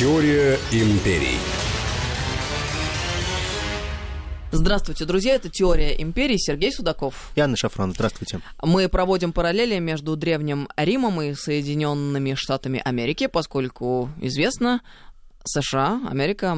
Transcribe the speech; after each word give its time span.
Теория 0.00 0.58
империй. 0.72 1.36
Здравствуйте, 4.50 5.04
друзья, 5.04 5.34
это 5.34 5.50
«Теория 5.50 5.92
империи», 6.00 6.38
Сергей 6.38 6.72
Судаков. 6.72 7.32
И 7.34 7.40
Анна 7.40 7.54
Шафран, 7.54 7.92
здравствуйте. 7.92 8.40
Мы 8.62 8.88
проводим 8.88 9.34
параллели 9.34 9.78
между 9.78 10.16
Древним 10.16 10.70
Римом 10.74 11.20
и 11.20 11.34
Соединенными 11.34 12.32
Штатами 12.32 12.80
Америки, 12.82 13.26
поскольку 13.26 14.08
известно, 14.22 14.80
США, 15.44 16.00
Америка 16.08 16.56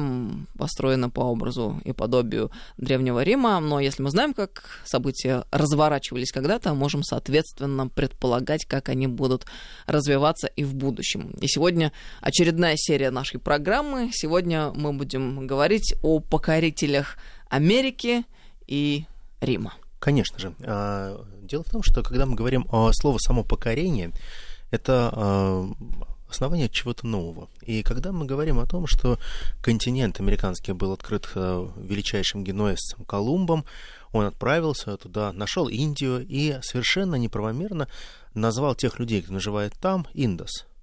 построена 0.57 1.09
по 1.09 1.21
образу 1.21 1.81
и 1.85 1.93
подобию 1.93 2.51
Древнего 2.77 3.23
Рима, 3.23 3.59
но 3.59 3.79
если 3.79 4.03
мы 4.03 4.09
знаем, 4.09 4.33
как 4.33 4.81
события 4.85 5.45
разворачивались 5.51 6.31
когда-то, 6.31 6.73
можем, 6.73 7.03
соответственно, 7.03 7.87
предполагать, 7.87 8.65
как 8.65 8.89
они 8.89 9.07
будут 9.07 9.45
развиваться 9.85 10.47
и 10.47 10.63
в 10.63 10.75
будущем. 10.75 11.31
И 11.39 11.47
сегодня 11.47 11.91
очередная 12.21 12.75
серия 12.75 13.11
нашей 13.11 13.39
программы. 13.39 14.09
Сегодня 14.13 14.71
мы 14.71 14.93
будем 14.93 15.47
говорить 15.47 15.95
о 16.03 16.19
покорителях 16.19 17.17
Америки 17.49 18.25
и 18.67 19.05
Рима. 19.41 19.73
Конечно 19.99 20.39
же. 20.39 20.53
А, 20.61 21.25
дело 21.41 21.63
в 21.63 21.69
том, 21.69 21.83
что 21.83 22.03
когда 22.03 22.25
мы 22.25 22.35
говорим 22.35 22.67
о 22.71 22.91
слове 22.91 23.19
«само 23.19 23.43
покорение», 23.43 24.11
это 24.71 25.09
а, 25.13 25.69
основание 26.33 26.69
чего-то 26.69 27.07
нового. 27.07 27.49
И 27.61 27.83
когда 27.83 28.11
мы 28.11 28.25
говорим 28.25 28.59
о 28.59 28.65
том, 28.65 28.87
что 28.87 29.19
континент 29.61 30.19
американский 30.19 30.73
был 30.73 30.91
открыт 30.91 31.29
а, 31.35 31.71
величайшим 31.77 32.43
генуэзцем 32.43 33.05
Колумбом, 33.05 33.65
он 34.11 34.25
отправился 34.25 34.97
туда, 34.97 35.31
нашел 35.33 35.67
Индию 35.67 36.25
и 36.27 36.59
совершенно 36.61 37.15
неправомерно 37.15 37.87
назвал 38.33 38.75
тех 38.75 38.99
людей, 38.99 39.21
кто 39.21 39.33
наживает 39.33 39.73
там, 39.79 40.07
Индос– 40.13 40.65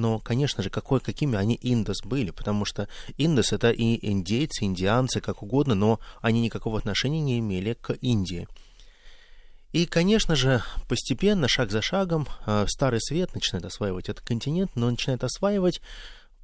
но, 0.00 0.18
конечно 0.18 0.62
же, 0.62 0.70
какой, 0.70 1.00
какими 1.00 1.36
они 1.36 1.58
индос 1.60 2.02
были, 2.02 2.30
потому 2.30 2.64
что 2.64 2.88
индос 3.18 3.52
это 3.52 3.70
и 3.70 3.98
индейцы, 4.10 4.64
индианцы, 4.64 5.20
как 5.20 5.42
угодно, 5.42 5.74
но 5.74 6.00
они 6.22 6.40
никакого 6.40 6.78
отношения 6.78 7.20
не 7.20 7.38
имели 7.38 7.74
к 7.74 7.92
Индии. 8.00 8.48
И, 9.72 9.86
конечно 9.86 10.34
же, 10.34 10.62
постепенно, 10.88 11.46
шаг 11.48 11.70
за 11.70 11.80
шагом, 11.80 12.26
э, 12.46 12.66
Старый 12.68 13.00
Свет 13.00 13.34
начинает 13.34 13.64
осваивать 13.64 14.08
этот 14.08 14.24
континент, 14.24 14.74
но 14.74 14.90
начинает 14.90 15.22
осваивать 15.22 15.80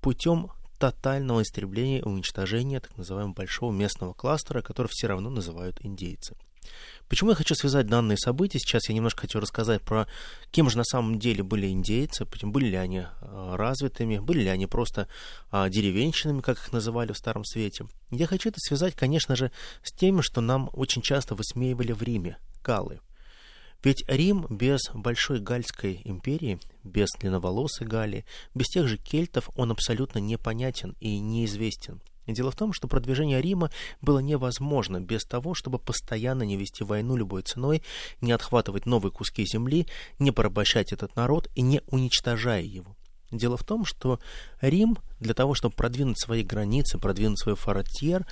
путем 0.00 0.52
тотального 0.78 1.42
истребления 1.42 2.00
и 2.00 2.04
уничтожения 2.04 2.80
так 2.80 2.96
называемого 2.96 3.34
большого 3.34 3.72
местного 3.72 4.12
кластера, 4.12 4.62
который 4.62 4.88
все 4.88 5.08
равно 5.08 5.30
называют 5.30 5.78
индейцы. 5.80 6.36
Почему 7.08 7.30
я 7.30 7.36
хочу 7.36 7.54
связать 7.54 7.86
данные 7.86 8.18
события? 8.18 8.58
Сейчас 8.58 8.88
я 8.88 8.94
немножко 8.94 9.22
хочу 9.22 9.38
рассказать 9.40 9.82
про, 9.82 10.06
кем 10.50 10.68
же 10.68 10.76
на 10.76 10.84
самом 10.84 11.18
деле 11.18 11.42
были 11.42 11.68
индейцы, 11.68 12.26
были 12.42 12.66
ли 12.66 12.76
они 12.76 13.04
а, 13.20 13.56
развитыми, 13.56 14.18
были 14.18 14.42
ли 14.42 14.48
они 14.48 14.66
просто 14.66 15.08
а, 15.50 15.68
деревенщинами, 15.68 16.40
как 16.40 16.58
их 16.58 16.72
называли 16.72 17.12
в 17.12 17.18
Старом 17.18 17.44
Свете. 17.44 17.86
Я 18.10 18.26
хочу 18.26 18.48
это 18.48 18.58
связать, 18.58 18.94
конечно 18.94 19.36
же, 19.36 19.52
с 19.82 19.92
тем, 19.92 20.22
что 20.22 20.40
нам 20.40 20.68
очень 20.72 21.02
часто 21.02 21.34
высмеивали 21.36 21.92
в 21.92 22.02
Риме, 22.02 22.38
галлы. 22.64 23.00
Ведь 23.82 24.04
Рим 24.08 24.46
без 24.50 24.80
Большой 24.94 25.40
Гальской 25.40 26.00
империи, 26.04 26.58
без 26.82 27.08
длинноволосой 27.18 27.86
Галлии, 27.86 28.24
без 28.54 28.66
тех 28.66 28.88
же 28.88 28.96
кельтов, 28.96 29.50
он 29.56 29.70
абсолютно 29.70 30.18
непонятен 30.18 30.96
и 31.00 31.18
неизвестен– 31.18 32.00
дело 32.32 32.50
в 32.50 32.56
том, 32.56 32.72
что 32.72 32.88
продвижение 32.88 33.40
Рима 33.40 33.70
было 34.00 34.18
невозможно 34.18 35.00
без 35.00 35.24
того, 35.24 35.54
чтобы 35.54 35.78
постоянно 35.78 36.42
не 36.42 36.56
вести 36.56 36.84
войну 36.84 37.16
любой 37.16 37.42
ценой, 37.42 37.82
не 38.20 38.32
отхватывать 38.32 38.86
новые 38.86 39.12
куски 39.12 39.44
земли, 39.44 39.86
не 40.18 40.32
порабощать 40.32 40.92
этот 40.92 41.14
народ 41.16 41.48
и 41.54 41.62
не 41.62 41.82
уничтожая 41.86 42.62
его. 42.62 42.96
Дело 43.30 43.56
в 43.56 43.64
том, 43.64 43.84
что 43.84 44.20
Рим 44.60 44.98
для 45.18 45.34
того, 45.34 45.54
чтобы 45.54 45.74
продвинуть 45.74 46.20
свои 46.20 46.44
границы, 46.44 46.98
продвинуть 46.98 47.40
свой 47.40 47.56
фронтир, 47.56 48.26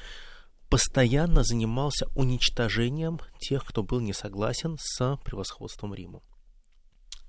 постоянно 0.69 1.45
занимался 1.45 2.07
уничтожением 2.15 3.21
тех, 3.39 3.65
кто 3.65 3.83
был 3.83 4.01
не 4.01 4.13
согласен 4.13 4.77
с 4.81 5.19
превосходством 5.25 5.95
Рима. 5.95 6.23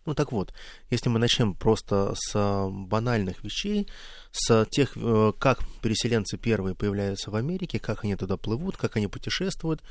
Ну 0.05 0.13
так 0.13 0.31
вот, 0.31 0.53
если 0.91 1.09
мы 1.09 1.17
начнем 1.17 1.55
просто 1.55 2.13
с 2.15 2.31
а, 2.35 2.69
банальных 2.69 3.43
вещей, 3.43 3.87
с 4.31 4.65
тех, 4.69 4.95
э, 4.95 5.33
как 5.39 5.59
переселенцы 5.81 6.37
первые 6.37 6.75
появляются 6.75 7.31
в 7.31 7.35
Америке, 7.35 7.79
как 7.79 8.03
они 8.03 8.15
туда 8.15 8.37
плывут, 8.37 8.77
как 8.77 8.97
они 8.97 9.07
путешествуют, 9.07 9.81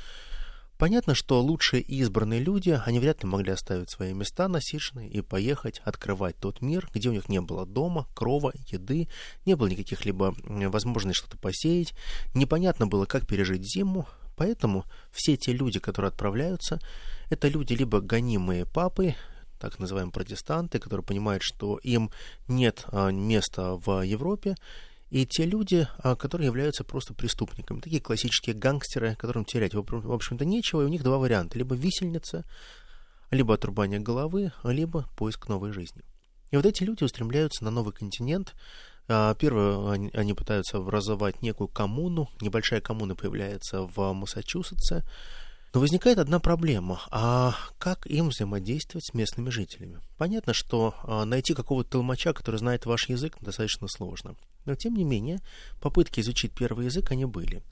понятно, 0.77 1.15
что 1.15 1.41
лучшие 1.41 1.81
избранные 1.81 2.39
люди, 2.39 2.79
они 2.85 2.99
вряд 2.99 3.23
ли 3.23 3.29
могли 3.29 3.51
оставить 3.51 3.89
свои 3.89 4.13
места 4.13 4.47
насиженные 4.47 5.09
и 5.09 5.21
поехать 5.21 5.81
открывать 5.83 6.37
тот 6.37 6.61
мир, 6.61 6.89
где 6.93 7.09
у 7.09 7.13
них 7.13 7.29
не 7.29 7.41
было 7.41 7.65
дома, 7.65 8.07
крова, 8.13 8.53
еды, 8.67 9.07
не 9.45 9.55
было 9.55 9.67
никаких 9.67 10.05
либо 10.05 10.35
возможностей 10.43 11.19
что-то 11.19 11.37
посеять, 11.37 11.93
непонятно 12.33 12.87
было, 12.87 13.05
как 13.05 13.27
пережить 13.27 13.63
зиму, 13.63 14.07
Поэтому 14.35 14.85
все 15.11 15.37
те 15.37 15.53
люди, 15.53 15.79
которые 15.79 16.09
отправляются, 16.09 16.79
это 17.29 17.47
люди 17.47 17.73
либо 17.73 18.01
гонимые 18.01 18.65
папы, 18.65 19.15
так 19.59 19.79
называемые 19.79 20.11
протестанты, 20.11 20.79
которые 20.79 21.05
понимают, 21.05 21.41
что 21.43 21.77
им 21.77 22.11
нет 22.47 22.85
а, 22.87 23.11
места 23.11 23.75
в 23.75 24.01
Европе, 24.01 24.55
и 25.09 25.25
те 25.25 25.45
люди, 25.45 25.87
а, 25.99 26.15
которые 26.15 26.47
являются 26.47 26.83
просто 26.83 27.13
преступниками, 27.13 27.79
такие 27.79 28.01
классические 28.01 28.55
гангстеры, 28.55 29.15
которым 29.15 29.45
терять, 29.45 29.73
в 29.73 30.11
общем-то, 30.11 30.45
нечего, 30.45 30.81
и 30.81 30.85
у 30.85 30.89
них 30.89 31.03
два 31.03 31.17
варианта, 31.17 31.57
либо 31.57 31.75
висельница, 31.75 32.43
либо 33.31 33.53
отрубание 33.53 33.99
головы, 33.99 34.51
либо 34.63 35.07
поиск 35.15 35.47
новой 35.47 35.71
жизни. 35.71 36.03
И 36.51 36.55
вот 36.55 36.65
эти 36.65 36.83
люди 36.83 37.03
устремляются 37.03 37.63
на 37.63 37.71
новый 37.71 37.93
континент. 37.93 38.55
А, 39.07 39.35
первое, 39.35 40.09
они 40.13 40.33
пытаются 40.33 40.77
образовать 40.77 41.41
некую 41.41 41.67
коммуну, 41.67 42.29
небольшая 42.41 42.81
коммуна 42.81 43.15
появляется 43.15 43.81
в 43.81 44.13
Массачусетсе, 44.13 45.03
но 45.73 45.81
возникает 45.81 46.17
одна 46.17 46.39
проблема. 46.39 47.01
А 47.11 47.53
как 47.77 48.07
им 48.07 48.29
взаимодействовать 48.29 49.05
с 49.05 49.13
местными 49.13 49.49
жителями? 49.49 49.99
Понятно, 50.17 50.53
что 50.53 50.95
а, 51.03 51.25
найти 51.25 51.53
какого-то 51.53 51.91
толмача, 51.91 52.33
который 52.33 52.57
знает 52.57 52.85
ваш 52.85 53.09
язык, 53.09 53.37
достаточно 53.41 53.87
сложно. 53.87 54.35
Но, 54.65 54.75
тем 54.75 54.95
не 54.95 55.03
менее, 55.03 55.39
попытки 55.81 56.19
изучить 56.19 56.53
первый 56.53 56.85
язык, 56.85 57.11
они 57.11 57.25
были. 57.25 57.63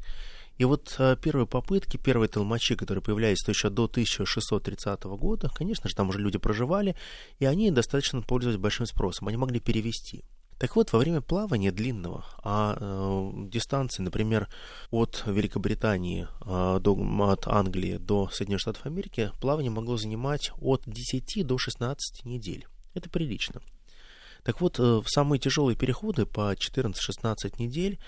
И 0.58 0.66
вот 0.66 0.96
а, 1.00 1.16
первые 1.16 1.48
попытки, 1.48 1.98
первые 1.98 2.30
толмачи, 2.30 2.76
которые 2.76 3.02
появлялись 3.02 3.48
еще 3.48 3.70
до 3.70 3.86
1630 3.86 5.03
года, 5.03 5.50
конечно 5.53 5.90
же, 5.90 5.96
там 5.96 6.09
уже 6.09 6.20
люди 6.20 6.38
проживали, 6.38 6.96
и 7.40 7.46
они 7.46 7.72
достаточно 7.72 8.22
пользовались 8.22 8.59
большим 8.59 8.86
спросом. 8.86 9.28
Они 9.28 9.38
могли 9.38 9.59
перевести. 9.59 10.24
Так 10.59 10.76
вот, 10.76 10.94
во 10.94 11.00
время 11.00 11.22
плавания 11.22 11.72
длинного, 11.72 12.26
а 12.44 12.78
э, 12.80 13.50
дистанции, 13.50 14.03
например, 14.03 14.48
от 14.92 15.24
Великобритании 15.26 16.28
э, 16.46 16.80
до, 16.80 16.96
от 17.32 17.48
Англии 17.48 17.98
до 17.98 18.30
Соединенных 18.30 18.62
Штатов 18.62 18.86
Америки, 18.86 19.32
плавание 19.42 19.72
могло 19.72 19.98
занимать 19.98 20.52
от 20.62 20.84
10 20.86 21.46
до 21.46 21.58
16 21.58 22.26
недель. 22.26 22.68
Это 22.94 23.09
прилично. 23.09 23.62
Так 24.44 24.62
вот, 24.62 24.80
э, 24.80 24.84
в 24.84 25.06
самые 25.08 25.40
тяжелые 25.40 25.76
переходы 25.76 26.26
по 26.26 26.54
14-16 26.54 27.59
недель 27.59 28.00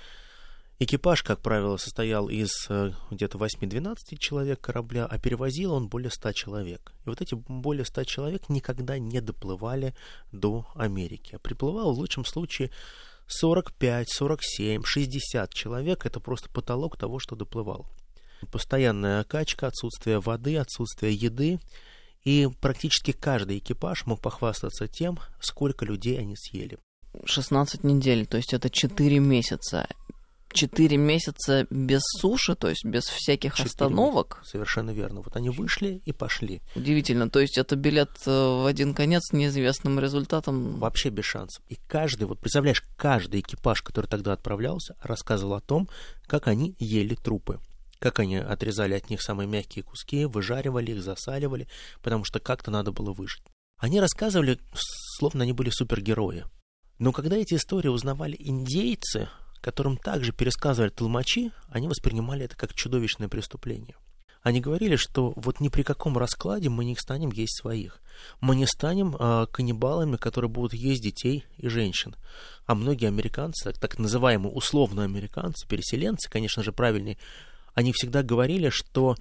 Экипаж, 0.77 1.23
как 1.23 1.39
правило, 1.39 1.77
состоял 1.77 2.27
из 2.27 2.67
э, 2.67 2.91
где-то 3.09 3.37
8-12 3.37 4.17
человек 4.19 4.59
корабля, 4.59 5.05
а 5.05 5.17
перевозил 5.17 5.71
он 5.71 5.87
более 5.87 6.11
100 6.11 6.33
человек. 6.33 6.91
И 7.05 7.09
вот 7.09 7.21
эти 7.21 7.33
более 7.33 7.85
100 7.85 8.03
человек 8.03 8.49
никогда 8.49 8.99
не 8.99 9.21
доплывали 9.21 9.95
до 10.33 10.67
Америки. 10.75 11.35
А 11.35 11.39
приплывало 11.39 11.93
в 11.93 11.99
лучшем 11.99 12.25
случае 12.25 12.71
45, 13.27 14.09
47, 14.09 14.83
60 14.83 15.53
человек. 15.53 16.05
Это 16.05 16.19
просто 16.19 16.49
потолок 16.49 16.97
того, 16.97 17.19
что 17.19 17.37
доплывал. 17.37 17.87
Постоянная 18.51 19.23
качка, 19.23 19.67
отсутствие 19.67 20.19
воды, 20.19 20.57
отсутствие 20.57 21.13
еды. 21.13 21.57
И 22.25 22.49
практически 22.59 23.11
каждый 23.11 23.59
экипаж 23.59 24.05
мог 24.07 24.19
похвастаться 24.19 24.87
тем, 24.87 25.19
сколько 25.39 25.85
людей 25.85 26.19
они 26.19 26.35
съели. 26.35 26.79
16 27.23 27.83
недель, 27.83 28.25
то 28.25 28.37
есть 28.37 28.53
это 28.53 28.69
4 28.69 29.19
месяца. 29.19 29.87
4 30.51 30.97
месяца 30.97 31.67
без 31.69 32.01
суши, 32.01 32.55
то 32.55 32.69
есть 32.69 32.85
без 32.85 33.03
всяких 33.03 33.59
остановок. 33.59 34.37
Месяца. 34.37 34.51
Совершенно 34.51 34.91
верно. 34.91 35.21
Вот 35.21 35.35
они 35.35 35.49
вышли 35.49 36.01
и 36.05 36.13
пошли. 36.13 36.61
Удивительно. 36.75 37.29
То 37.29 37.41
есть 37.41 37.57
это 37.57 37.75
билет 37.75 38.09
э, 38.25 38.31
в 38.31 38.65
один 38.65 38.93
конец 38.93 39.23
с 39.29 39.33
неизвестным 39.33 39.99
результатом. 39.99 40.79
Вообще 40.79 41.09
без 41.09 41.25
шансов. 41.25 41.61
И 41.67 41.77
каждый, 41.87 42.23
вот 42.23 42.39
представляешь, 42.39 42.83
каждый 42.95 43.41
экипаж, 43.41 43.81
который 43.81 44.07
тогда 44.07 44.31
отправлялся, 44.33 44.95
рассказывал 45.01 45.55
о 45.55 45.61
том, 45.61 45.89
как 46.25 46.47
они 46.47 46.75
ели 46.79 47.15
трупы 47.15 47.59
как 48.05 48.19
они 48.19 48.37
отрезали 48.37 48.93
от 48.93 49.09
них 49.09 49.19
самые 49.19 49.47
мягкие 49.47 49.81
куски, 49.81 50.25
выжаривали 50.25 50.91
их, 50.91 51.01
засаливали, 51.01 51.67
потому 52.03 52.23
что 52.23 52.39
как-то 52.39 52.69
надо 52.69 52.91
было 52.91 53.11
выжить. 53.13 53.41
Они 53.79 53.99
рассказывали, 53.99 54.59
словно 55.17 55.41
они 55.41 55.53
были 55.53 55.71
супергерои. 55.71 56.45
Но 56.99 57.11
когда 57.11 57.35
эти 57.35 57.55
истории 57.55 57.87
узнавали 57.87 58.35
индейцы, 58.37 59.27
которым 59.59 59.97
также 59.97 60.33
пересказывали 60.33 60.91
толмачи, 60.91 61.51
они 61.67 61.87
воспринимали 61.87 62.45
это 62.45 62.55
как 62.55 62.75
чудовищное 62.75 63.27
преступление. 63.27 63.95
они 64.43 64.61
говорили, 64.61 64.97
что 64.97 65.33
вот 65.35 65.59
ни 65.59 65.69
при 65.69 65.81
каком 65.81 66.15
раскладе 66.15 66.69
мы 66.69 66.85
не 66.85 66.95
станем 66.95 67.31
есть 67.31 67.59
своих. 67.59 67.99
Мы 68.39 68.55
не 68.55 68.67
станем 68.67 69.15
э, 69.15 69.47
каннибалами, 69.51 70.17
которые 70.17 70.51
будут 70.51 70.75
есть 70.75 71.01
детей 71.01 71.43
и 71.57 71.69
женщин. 71.69 72.15
А 72.67 72.75
многие 72.75 73.07
американцы, 73.07 73.73
так, 73.73 73.97
называемые 73.97 74.53
условно 74.53 75.03
американцы, 75.03 75.67
переселенцы, 75.67 76.29
конечно 76.29 76.61
же, 76.61 76.71
правильные, 76.71 77.17
они 77.75 77.91
всегда 77.91 78.23
говорили, 78.23 78.69
что 78.69 79.15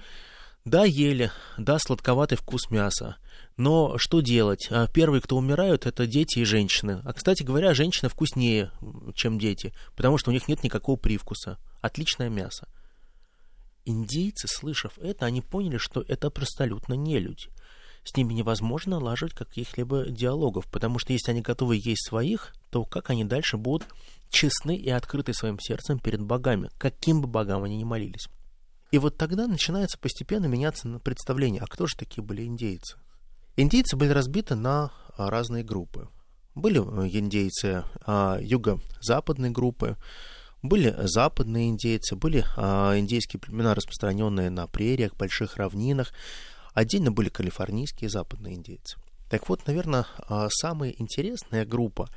да, 0.65 0.85
ели, 0.85 1.31
да, 1.59 1.79
сладковатый 1.79 2.39
вкус 2.39 2.71
мяса, 2.71 3.17
но 3.57 3.99
что 3.99 4.21
делать? 4.21 4.69
А 4.71 4.89
первые, 4.89 5.21
кто 5.21 5.37
умирают, 5.37 5.87
это 5.87 6.07
дети 6.07 6.39
и 6.39 6.45
женщины. 6.45 7.03
А, 7.05 7.13
кстати 7.13 7.43
говоря, 7.43 7.75
женщины 7.75 8.09
вкуснее, 8.09 8.71
чем 9.15 9.39
дети, 9.39 9.75
потому 9.95 10.19
что 10.19 10.31
у 10.31 10.33
них 10.33 10.49
нет 10.49 10.65
никакого 10.65 10.97
привкуса. 10.97 11.59
Отличное 11.81 12.31
мясо. 12.31 12.67
Индейцы, 13.85 14.49
слышав 14.49 14.99
это, 14.99 15.27
они 15.27 15.43
поняли, 15.43 15.77
что 15.77 16.03
это 16.09 16.29
абсолютно 16.29 16.95
не 16.95 17.19
люди. 17.19 17.49
С 18.03 18.17
ними 18.17 18.35
невозможно 18.35 18.99
налаживать 18.99 19.35
каких-либо 19.35 20.07
диалогов, 20.07 20.67
потому 20.71 20.99
что 20.99 21.13
если 21.13 21.31
они 21.31 21.43
готовы 21.43 21.77
есть 21.77 22.07
своих, 22.09 22.55
то 22.71 22.85
как 22.85 23.11
они 23.11 23.25
дальше 23.25 23.57
будут 23.57 23.87
честны 24.31 24.77
и 24.77 24.91
открыты 24.91 25.33
своим 25.33 25.59
сердцем 25.61 25.99
перед 25.99 26.21
богами, 26.21 26.71
каким 26.79 27.21
бы 27.21 27.29
богам 27.29 27.63
они 27.63 27.77
ни 27.77 27.85
молились. 27.85 28.29
И 28.91 28.99
вот 28.99 29.17
тогда 29.17 29.47
начинается 29.47 29.99
постепенно 29.99 30.47
меняться 30.47 31.01
представление, 31.01 31.63
а 31.63 31.67
кто 31.67 31.87
же 31.87 31.97
такие 31.97 32.23
были 32.23 32.45
индейцы? 32.45 32.97
Индейцы 33.57 33.97
были 33.97 34.11
разбиты 34.11 34.55
на 34.57 34.93
а, 35.17 35.31
разные 35.31 35.63
группы. 35.63 36.09
Были 36.55 36.79
э, 36.81 37.09
индейцы 37.09 37.85
а, 38.05 38.39
юго-западной 38.41 39.51
группы, 39.51 39.97
были 40.63 40.95
западные 41.03 41.69
индейцы, 41.71 42.17
были 42.17 42.45
а, 42.57 42.99
индейские 42.99 43.41
племена, 43.41 43.75
распространенные 43.75 44.51
на 44.51 44.67
прериях, 44.67 45.15
больших 45.17 45.57
равнинах. 45.57 46.13
Отдельно 46.73 47.13
были 47.13 47.29
калифорнийские 47.29 48.11
западные 48.11 48.55
индейцы. 48.55 48.99
Так 49.31 49.49
вот, 49.49 49.67
наверное, 49.67 50.07
самая 50.51 50.95
интересная 50.97 51.65
группа 51.65 52.09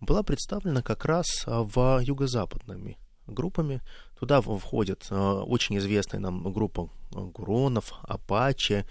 была 0.00 0.22
представлена 0.22 0.82
как 0.82 1.04
раз 1.04 1.44
в 1.46 2.00
юго-западными 2.02 2.98
группами. 3.26 3.82
Туда 4.18 4.40
входят 4.40 5.06
а, 5.10 5.42
очень 5.42 5.76
известная 5.78 6.20
нам 6.20 6.52
группа 6.52 6.90
Гуронов, 7.10 7.92
Апачи, 8.02 8.84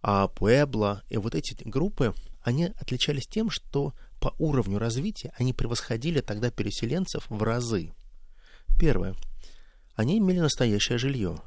Пуэбло. 0.00 1.02
И 1.08 1.16
вот 1.16 1.34
эти 1.34 1.56
группы, 1.64 2.14
они 2.42 2.66
отличались 2.80 3.26
тем, 3.26 3.50
что 3.50 3.92
по 4.20 4.34
уровню 4.38 4.78
развития 4.78 5.32
они 5.38 5.52
превосходили 5.52 6.20
тогда 6.20 6.50
переселенцев 6.50 7.26
в 7.28 7.42
разы. 7.42 7.92
Первое. 8.78 9.14
Они 9.94 10.18
имели 10.18 10.38
настоящее 10.40 10.98
жилье. 10.98 11.40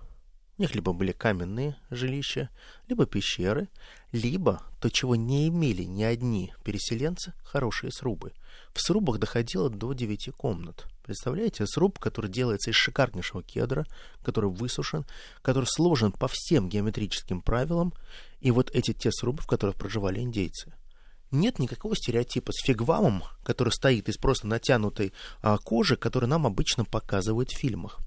У 0.60 0.62
них 0.62 0.76
либо 0.76 0.92
были 0.92 1.14
каменные 1.14 1.78
жилища, 1.90 2.50
либо 2.90 3.06
пещеры, 3.06 3.70
либо, 4.12 4.62
то, 4.82 4.90
чего 4.90 5.16
не 5.16 5.48
имели 5.48 5.84
ни 5.84 6.04
одни 6.04 6.54
переселенцы, 6.66 7.32
хорошие 7.46 7.94
срубы. 7.94 8.34
В 8.74 8.82
срубах 8.82 9.20
доходило 9.20 9.70
до 9.70 9.94
девяти 9.94 10.32
комнат. 10.32 10.86
Представляете, 11.06 11.66
сруб, 11.66 11.98
который 11.98 12.30
делается 12.30 12.72
из 12.72 12.76
шикарнейшего 12.76 13.42
кедра, 13.42 13.86
который 14.22 14.50
высушен, 14.50 15.06
который 15.42 15.66
сложен 15.66 16.12
по 16.12 16.28
всем 16.28 16.68
геометрическим 16.68 17.42
правилам, 17.42 17.94
и 18.42 18.52
вот 18.52 18.70
эти 18.76 18.92
те 18.92 19.14
срубы, 19.14 19.42
в 19.42 19.48
которых 19.48 19.78
проживали 19.78 20.20
индейцы 20.20 20.74
нет 21.32 21.60
никакого 21.60 21.96
стереотипа 21.96 22.52
с 22.52 22.66
фигвамом, 22.66 23.24
который 23.44 23.70
стоит 23.70 24.10
из 24.10 24.18
просто 24.18 24.48
натянутой 24.48 25.14
а, 25.44 25.58
кожи, 25.58 25.96
который 25.96 26.28
нам 26.28 26.48
обычно 26.48 26.86
показывают 26.86 27.52
в 27.52 27.56
фильмах. 27.56 28.00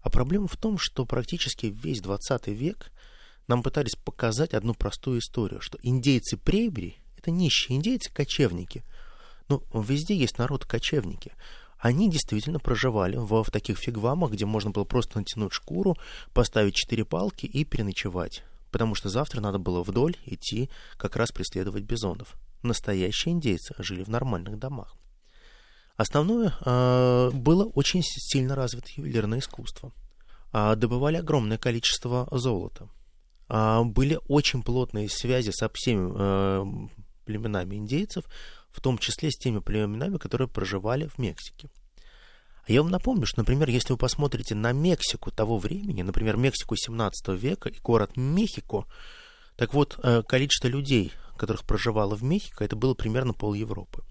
А 0.00 0.10
проблема 0.10 0.48
в 0.48 0.56
том, 0.56 0.78
что 0.78 1.04
практически 1.04 1.66
весь 1.66 2.00
20 2.00 2.48
век 2.48 2.90
нам 3.46 3.62
пытались 3.62 3.96
показать 3.96 4.54
одну 4.54 4.74
простую 4.74 5.20
историю, 5.20 5.60
что 5.60 5.78
индейцы 5.82 6.36
Прейбери— 6.36 6.98
это 7.16 7.30
нищие 7.30 7.76
индейцы, 7.76 8.12
кочевники. 8.12 8.84
Но 9.48 9.62
везде 9.72 10.14
есть 10.14 10.38
народ-кочевники. 10.38 11.32
Они 11.78 12.10
действительно 12.10 12.58
проживали 12.58 13.16
в, 13.16 13.42
в 13.42 13.50
таких 13.50 13.78
фигвамах, 13.78 14.32
где 14.32 14.44
можно 14.44 14.70
было 14.70 14.84
просто 14.84 15.18
натянуть 15.18 15.52
шкуру, 15.52 15.96
поставить 16.32 16.74
четыре 16.74 17.04
палки 17.04 17.46
и 17.46 17.64
переночевать 17.64 18.42
потому 18.70 18.94
что 18.94 19.08
завтра 19.08 19.40
надо 19.40 19.58
было 19.58 19.82
вдоль 19.82 20.16
идти 20.24 20.70
как 20.96 21.16
раз 21.16 21.32
преследовать 21.32 21.84
бизонов. 21.84 22.36
Настоящие 22.62 23.34
индейцы 23.34 23.74
жили 23.78 24.02
в 24.02 24.08
нормальных 24.08 24.58
домах. 24.58 24.94
Основное 25.98 26.54
э, 26.64 27.30
было 27.34 27.64
очень 27.64 28.02
сильно 28.04 28.54
развито 28.54 28.88
ювелирное 28.94 29.40
искусство. 29.40 29.92
Э, 30.52 30.76
добывали 30.76 31.16
огромное 31.16 31.58
количество 31.58 32.28
золота. 32.30 32.88
Э, 33.48 33.82
были 33.82 34.20
очень 34.28 34.62
плотные 34.62 35.08
связи 35.08 35.50
со 35.50 35.68
всеми 35.74 36.12
э, 36.14 36.88
племенами 37.24 37.74
индейцев, 37.74 38.24
в 38.70 38.80
том 38.80 38.96
числе 38.96 39.32
с 39.32 39.36
теми 39.36 39.58
племенами, 39.58 40.18
которые 40.18 40.46
проживали 40.46 41.08
в 41.08 41.18
Мексике. 41.18 41.68
Я 42.68 42.82
вам 42.82 42.92
напомню, 42.92 43.26
что, 43.26 43.40
например, 43.40 43.68
если 43.68 43.92
вы 43.92 43.98
посмотрите 43.98 44.54
на 44.54 44.70
Мексику 44.70 45.32
того 45.32 45.58
времени, 45.58 46.02
например, 46.02 46.36
Мексику 46.36 46.76
17 46.76 47.28
века 47.30 47.70
и 47.70 47.80
город 47.80 48.16
Мехико, 48.16 48.84
так 49.56 49.74
вот, 49.74 49.98
э, 50.04 50.22
количество 50.22 50.68
людей, 50.68 51.12
которых 51.36 51.64
проживало 51.64 52.14
в 52.14 52.22
Мехико, 52.22 52.64
это 52.64 52.76
было 52.76 52.94
примерно 52.94 53.32
пол 53.32 53.54
Европы. 53.54 54.04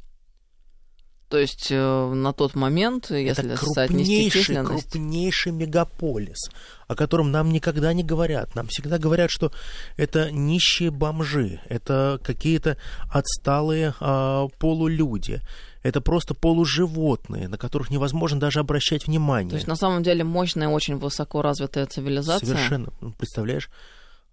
То 1.29 1.37
есть 1.37 1.67
э, 1.71 2.13
на 2.13 2.31
тот 2.31 2.55
момент, 2.55 3.11
если 3.11 3.51
это 3.51 3.57
крупнейший, 3.57 4.63
крупнейший 4.63 5.51
мегаполис, 5.51 6.49
о 6.87 6.95
котором 6.95 7.31
нам 7.31 7.51
никогда 7.51 7.93
не 7.93 8.03
говорят. 8.03 8.55
Нам 8.55 8.67
всегда 8.67 8.97
говорят, 8.97 9.29
что 9.29 9.51
это 9.97 10.31
нищие 10.31 10.89
бомжи, 10.89 11.59
это 11.67 12.19
какие-то 12.23 12.77
отсталые 13.11 13.93
э, 13.99 14.47
полулюди 14.57 15.41
это 15.87 16.01
просто 16.01 16.33
полуживотные, 16.33 17.47
на 17.47 17.57
которых 17.57 17.89
невозможно 17.89 18.39
даже 18.41 18.59
обращать 18.59 19.07
внимание. 19.07 19.51
То 19.51 19.55
есть 19.55 19.67
на 19.67 19.77
самом 19.77 20.03
деле 20.03 20.25
мощная, 20.25 20.67
очень 20.67 20.97
высоко 20.97 21.41
развитая 21.41 21.85
цивилизация. 21.85 22.45
Совершенно. 22.45 22.91
Ну, 22.99 23.13
представляешь, 23.13 23.69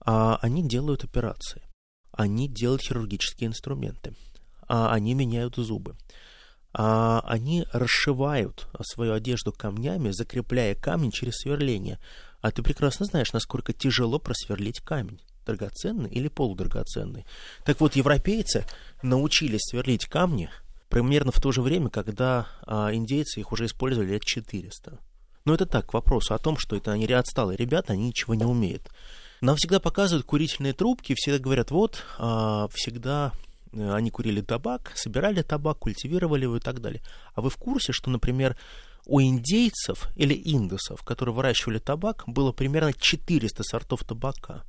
а, 0.00 0.36
они 0.42 0.66
делают 0.66 1.04
операции, 1.04 1.62
они 2.10 2.48
делают 2.48 2.82
хирургические 2.82 3.48
инструменты, 3.48 4.14
а, 4.66 4.92
они 4.92 5.14
меняют 5.14 5.54
зубы, 5.56 5.94
а, 6.74 7.20
они 7.24 7.64
расшивают 7.72 8.68
свою 8.82 9.14
одежду 9.14 9.52
камнями, 9.52 10.10
закрепляя 10.10 10.74
камень 10.74 11.12
через 11.12 11.36
сверление. 11.36 11.98
А 12.40 12.50
ты 12.50 12.62
прекрасно 12.62 13.06
знаешь, 13.06 13.32
насколько 13.32 13.72
тяжело 13.72 14.18
просверлить 14.18 14.80
камень 14.80 15.20
драгоценный 15.46 16.10
или 16.10 16.28
полудрагоценный. 16.28 17.26
Так 17.64 17.80
вот, 17.80 17.96
европейцы 17.96 18.64
научились 19.02 19.60
сверлить 19.70 20.06
камни– 20.06 20.50
примерно 20.94 21.32
в 21.32 21.40
то 21.40 21.50
же 21.50 21.60
время, 21.60 21.90
когда 21.90 22.46
а, 22.66 22.94
индейцы 22.94 23.40
их 23.40 23.50
уже 23.50 23.66
использовали 23.66 24.12
лет 24.12 24.22
400. 24.22 25.00
Но 25.44 25.54
это 25.54 25.66
так, 25.66 25.86
к 25.86 25.94
вопросу 25.94 26.34
о 26.34 26.38
том, 26.38 26.56
что 26.56 26.76
это 26.76 26.92
они 26.92 27.04
отсталые 27.06 27.56
ребята, 27.56 27.94
они 27.94 28.06
ничего 28.06 28.34
не 28.34 28.44
умеют. 28.44 28.88
Нам 29.40 29.56
всегда 29.56 29.80
показывают 29.80 30.24
курительные 30.24 30.72
трубки, 30.72 31.16
всегда 31.16 31.40
говорят, 31.40 31.72
вот, 31.72 32.04
а, 32.16 32.68
всегда 32.72 33.32
они 33.74 34.10
курили 34.10 34.40
табак, 34.40 34.92
собирали 34.94 35.42
табак, 35.42 35.78
культивировали 35.78 36.44
его 36.44 36.56
и 36.56 36.60
так 36.60 36.80
далее. 36.80 37.02
А 37.34 37.40
вы 37.40 37.50
в 37.50 37.56
курсе, 37.56 37.92
что, 37.92 38.10
например, 38.10 38.56
у 39.06 39.20
индейцев 39.20 40.08
или 40.16 40.34
индусов, 40.34 41.02
которые 41.02 41.34
выращивали 41.34 41.78
табак, 41.78 42.24
было 42.26 42.52
примерно 42.52 42.92
400 42.92 43.62
сортов 43.62 44.04
табака. 44.04 44.64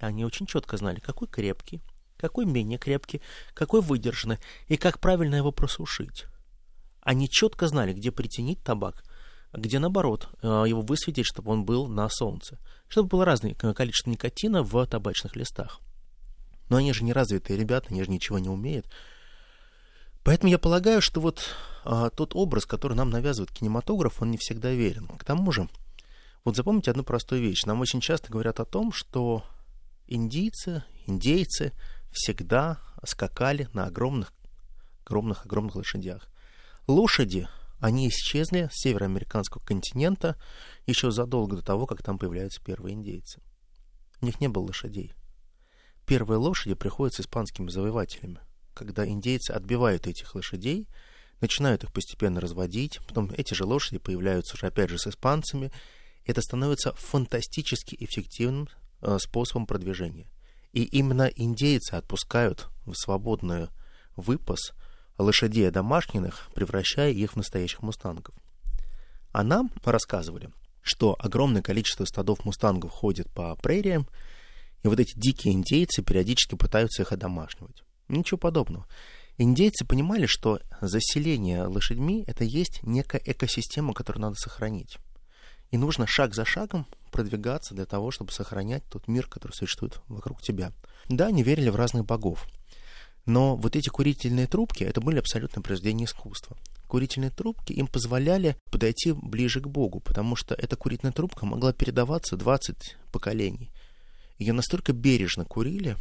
И 0.00 0.04
они 0.04 0.24
очень 0.24 0.46
четко 0.46 0.76
знали, 0.76 1.00
какой 1.00 1.28
крепкий, 1.28 1.82
какой 2.16 2.44
менее 2.44 2.78
крепкий, 2.78 3.22
какой 3.54 3.80
выдержанный 3.80 4.38
и 4.68 4.76
как 4.76 5.00
правильно 5.00 5.36
его 5.36 5.52
просушить. 5.52 6.26
Они 7.00 7.28
четко 7.28 7.68
знали, 7.68 7.94
где 7.94 8.12
притянить 8.12 8.62
табак, 8.62 9.02
где, 9.52 9.78
наоборот, 9.78 10.28
э, 10.42 10.64
его 10.68 10.82
высветить, 10.82 11.24
чтобы 11.24 11.52
он 11.52 11.64
был 11.64 11.88
на 11.88 12.08
солнце, 12.08 12.58
чтобы 12.88 13.08
было 13.08 13.24
разное 13.24 13.54
количество 13.54 14.10
никотина 14.10 14.62
в 14.62 14.86
табачных 14.86 15.34
листах. 15.36 15.80
Но 16.70 16.76
они 16.76 16.94
же 16.94 17.04
не 17.04 17.12
развитые 17.12 17.58
ребята, 17.58 17.88
они 17.90 18.02
же 18.02 18.10
ничего 18.10 18.38
не 18.38 18.48
умеют. 18.48 18.86
Поэтому 20.22 20.50
я 20.50 20.58
полагаю, 20.58 21.02
что 21.02 21.20
вот 21.20 21.54
а, 21.84 22.10
тот 22.10 22.34
образ, 22.34 22.64
который 22.64 22.96
нам 22.96 23.10
навязывает 23.10 23.50
кинематограф, 23.50 24.22
он 24.22 24.30
не 24.30 24.38
всегда 24.38 24.70
верен. 24.70 25.08
К 25.08 25.24
тому 25.24 25.50
же, 25.50 25.68
вот 26.44 26.56
запомните 26.56 26.92
одну 26.92 27.02
простую 27.02 27.42
вещь. 27.42 27.64
Нам 27.64 27.80
очень 27.80 28.00
часто 28.00 28.30
говорят 28.30 28.60
о 28.60 28.64
том, 28.64 28.92
что 28.92 29.44
индийцы, 30.06 30.84
индейцы 31.06 31.72
всегда 32.12 32.78
скакали 33.04 33.68
на 33.72 33.86
огромных, 33.86 34.32
огромных, 35.04 35.44
огромных 35.44 35.74
лошадях. 35.74 36.28
Лошади, 36.86 37.48
они 37.80 38.08
исчезли 38.08 38.68
с 38.72 38.82
североамериканского 38.82 39.62
континента 39.62 40.36
еще 40.86 41.10
задолго 41.10 41.56
до 41.56 41.62
того, 41.62 41.86
как 41.86 42.02
там 42.02 42.18
появляются 42.18 42.62
первые 42.62 42.94
индейцы. 42.94 43.40
У 44.20 44.26
них 44.26 44.40
не 44.40 44.48
было 44.48 44.66
лошадей. 44.66 45.14
Первые 46.10 46.38
лошади 46.38 46.74
приходят 46.74 47.14
с 47.14 47.20
испанскими 47.20 47.70
завоевателями, 47.70 48.40
когда 48.74 49.06
индейцы 49.06 49.52
отбивают 49.52 50.08
этих 50.08 50.34
лошадей, 50.34 50.88
начинают 51.40 51.84
их 51.84 51.92
постепенно 51.92 52.40
разводить, 52.40 52.98
потом 53.06 53.30
эти 53.36 53.54
же 53.54 53.64
лошади 53.64 53.98
появляются 53.98 54.56
уже 54.56 54.66
опять 54.66 54.90
же 54.90 54.98
с 54.98 55.06
испанцами, 55.06 55.70
это 56.24 56.42
становится 56.42 56.94
фантастически 56.94 57.96
эффективным 58.00 58.68
э, 59.02 59.18
способом 59.20 59.66
продвижения. 59.68 60.26
И 60.72 60.82
именно 60.82 61.30
индейцы 61.36 61.94
отпускают 61.94 62.66
в 62.86 62.94
свободную 62.94 63.68
выпас 64.16 64.72
лошадей 65.16 65.70
домашних, 65.70 66.50
превращая 66.56 67.12
их 67.12 67.34
в 67.34 67.36
настоящих 67.36 67.82
мустангов. 67.82 68.34
А 69.30 69.44
нам 69.44 69.70
рассказывали, 69.84 70.50
что 70.82 71.14
огромное 71.20 71.62
количество 71.62 72.04
стадов 72.04 72.44
мустангов 72.44 72.90
ходит 72.90 73.30
по 73.30 73.54
прериям, 73.54 74.08
и 74.82 74.88
вот 74.88 75.00
эти 75.00 75.18
дикие 75.18 75.54
индейцы 75.54 76.02
периодически 76.02 76.54
пытаются 76.54 77.02
их 77.02 77.12
одомашнивать. 77.12 77.82
Ничего 78.08 78.38
подобного. 78.38 78.86
Индейцы 79.38 79.84
понимали, 79.86 80.26
что 80.26 80.60
заселение 80.80 81.64
лошадьми— 81.64 82.24
это 82.26 82.44
есть 82.44 82.82
некая 82.82 83.22
экосистема, 83.24 83.94
которую 83.94 84.22
надо 84.22 84.34
сохранить. 84.36 84.98
И 85.70 85.78
нужно 85.78 86.06
шаг 86.06 86.34
за 86.34 86.44
шагом 86.44 86.86
продвигаться 87.12 87.74
для 87.74 87.86
того, 87.86 88.10
чтобы 88.10 88.32
сохранять 88.32 88.82
тот 88.90 89.08
мир, 89.08 89.26
который 89.26 89.52
существует 89.52 90.00
вокруг 90.08 90.42
тебя. 90.42 90.72
Да, 91.08 91.28
они 91.28 91.42
верили 91.42 91.70
в 91.70 91.76
разных 91.76 92.04
богов. 92.04 92.46
Но 93.26 93.56
вот 93.56 93.76
эти 93.76 93.88
курительные 93.88 94.46
трубки, 94.46 94.82
это 94.82 95.00
были 95.00 95.18
абсолютно 95.18 95.62
произведения 95.62 96.04
искусства. 96.04 96.56
Курительные 96.88 97.30
трубки 97.30 97.72
им 97.72 97.86
позволяли 97.86 98.56
подойти 98.70 99.12
ближе 99.12 99.60
к 99.60 99.68
Богу, 99.68 100.00
потому 100.00 100.34
что 100.34 100.54
эта 100.54 100.74
курительная 100.76 101.12
трубка 101.12 101.46
могла 101.46 101.72
передаваться 101.72 102.36
20 102.36 102.96
поколений. 103.12 103.70
Ее 104.40 104.54
настолько 104.54 104.94
бережно 104.94 105.44
курили, 105.44 105.98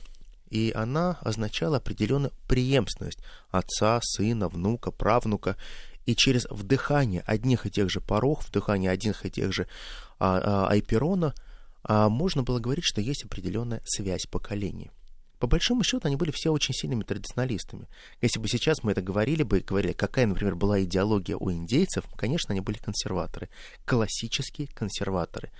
и 0.50 0.72
она 0.74 1.20
означала 1.22 1.78
определенную 1.78 2.32
преемственность 2.48 3.20
отца, 3.50 4.00
сына, 4.02 4.48
внука, 4.48 4.92
правнука. 4.92 5.58
И 6.06 6.16
через 6.16 6.46
вдыхание 6.50 7.22
одних 7.28 7.66
и 7.66 7.70
тех 7.70 7.92
же 7.92 8.00
порог, 8.00 8.44
вдыхание 8.44 8.92
одних 8.92 9.26
и 9.26 9.30
тех 9.30 9.54
же 9.54 9.68
а, 10.20 10.40
а, 10.40 10.70
айперона, 10.70 11.36
а, 11.84 12.08
можно 12.08 12.42
было 12.42 12.60
говорить, 12.60 12.86
что 12.86 13.02
есть 13.02 13.26
определенная 13.26 13.82
связь 13.84 14.26
поколений. 14.26 14.90
По 15.40 15.48
большому 15.48 15.84
счету, 15.84 16.08
они 16.08 16.16
были 16.16 16.32
все 16.32 16.50
очень 16.50 16.74
сильными 16.74 17.04
традиционалистами. 17.04 17.88
Если 18.22 18.40
бы 18.40 18.48
сейчас 18.48 18.84
мы 18.84 18.94
это 18.94 19.02
говорили 19.02 19.44
бы, 19.44 19.60
говорили, 19.60 19.92
какая, 19.92 20.26
например, 20.26 20.56
была 20.56 20.82
идеология 20.82 21.36
у 21.36 21.52
индейцев, 21.52 22.06
конечно, 22.16 22.54
они 22.54 22.62
были 22.62 22.78
консерваторы, 22.78 23.50
классические 23.86 24.68
консерваторы. 24.68 25.52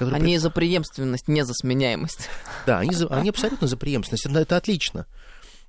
Которые 0.00 0.16
они 0.16 0.38
за 0.38 0.48
преемственность, 0.48 1.28
не 1.28 1.44
за 1.44 1.52
сменяемость. 1.52 2.30
Да, 2.66 2.78
они, 2.78 2.94
за, 2.94 3.06
они 3.08 3.28
абсолютно 3.28 3.66
за 3.66 3.76
преемственность. 3.76 4.24
Это, 4.24 4.40
это 4.40 4.56
отлично. 4.56 5.04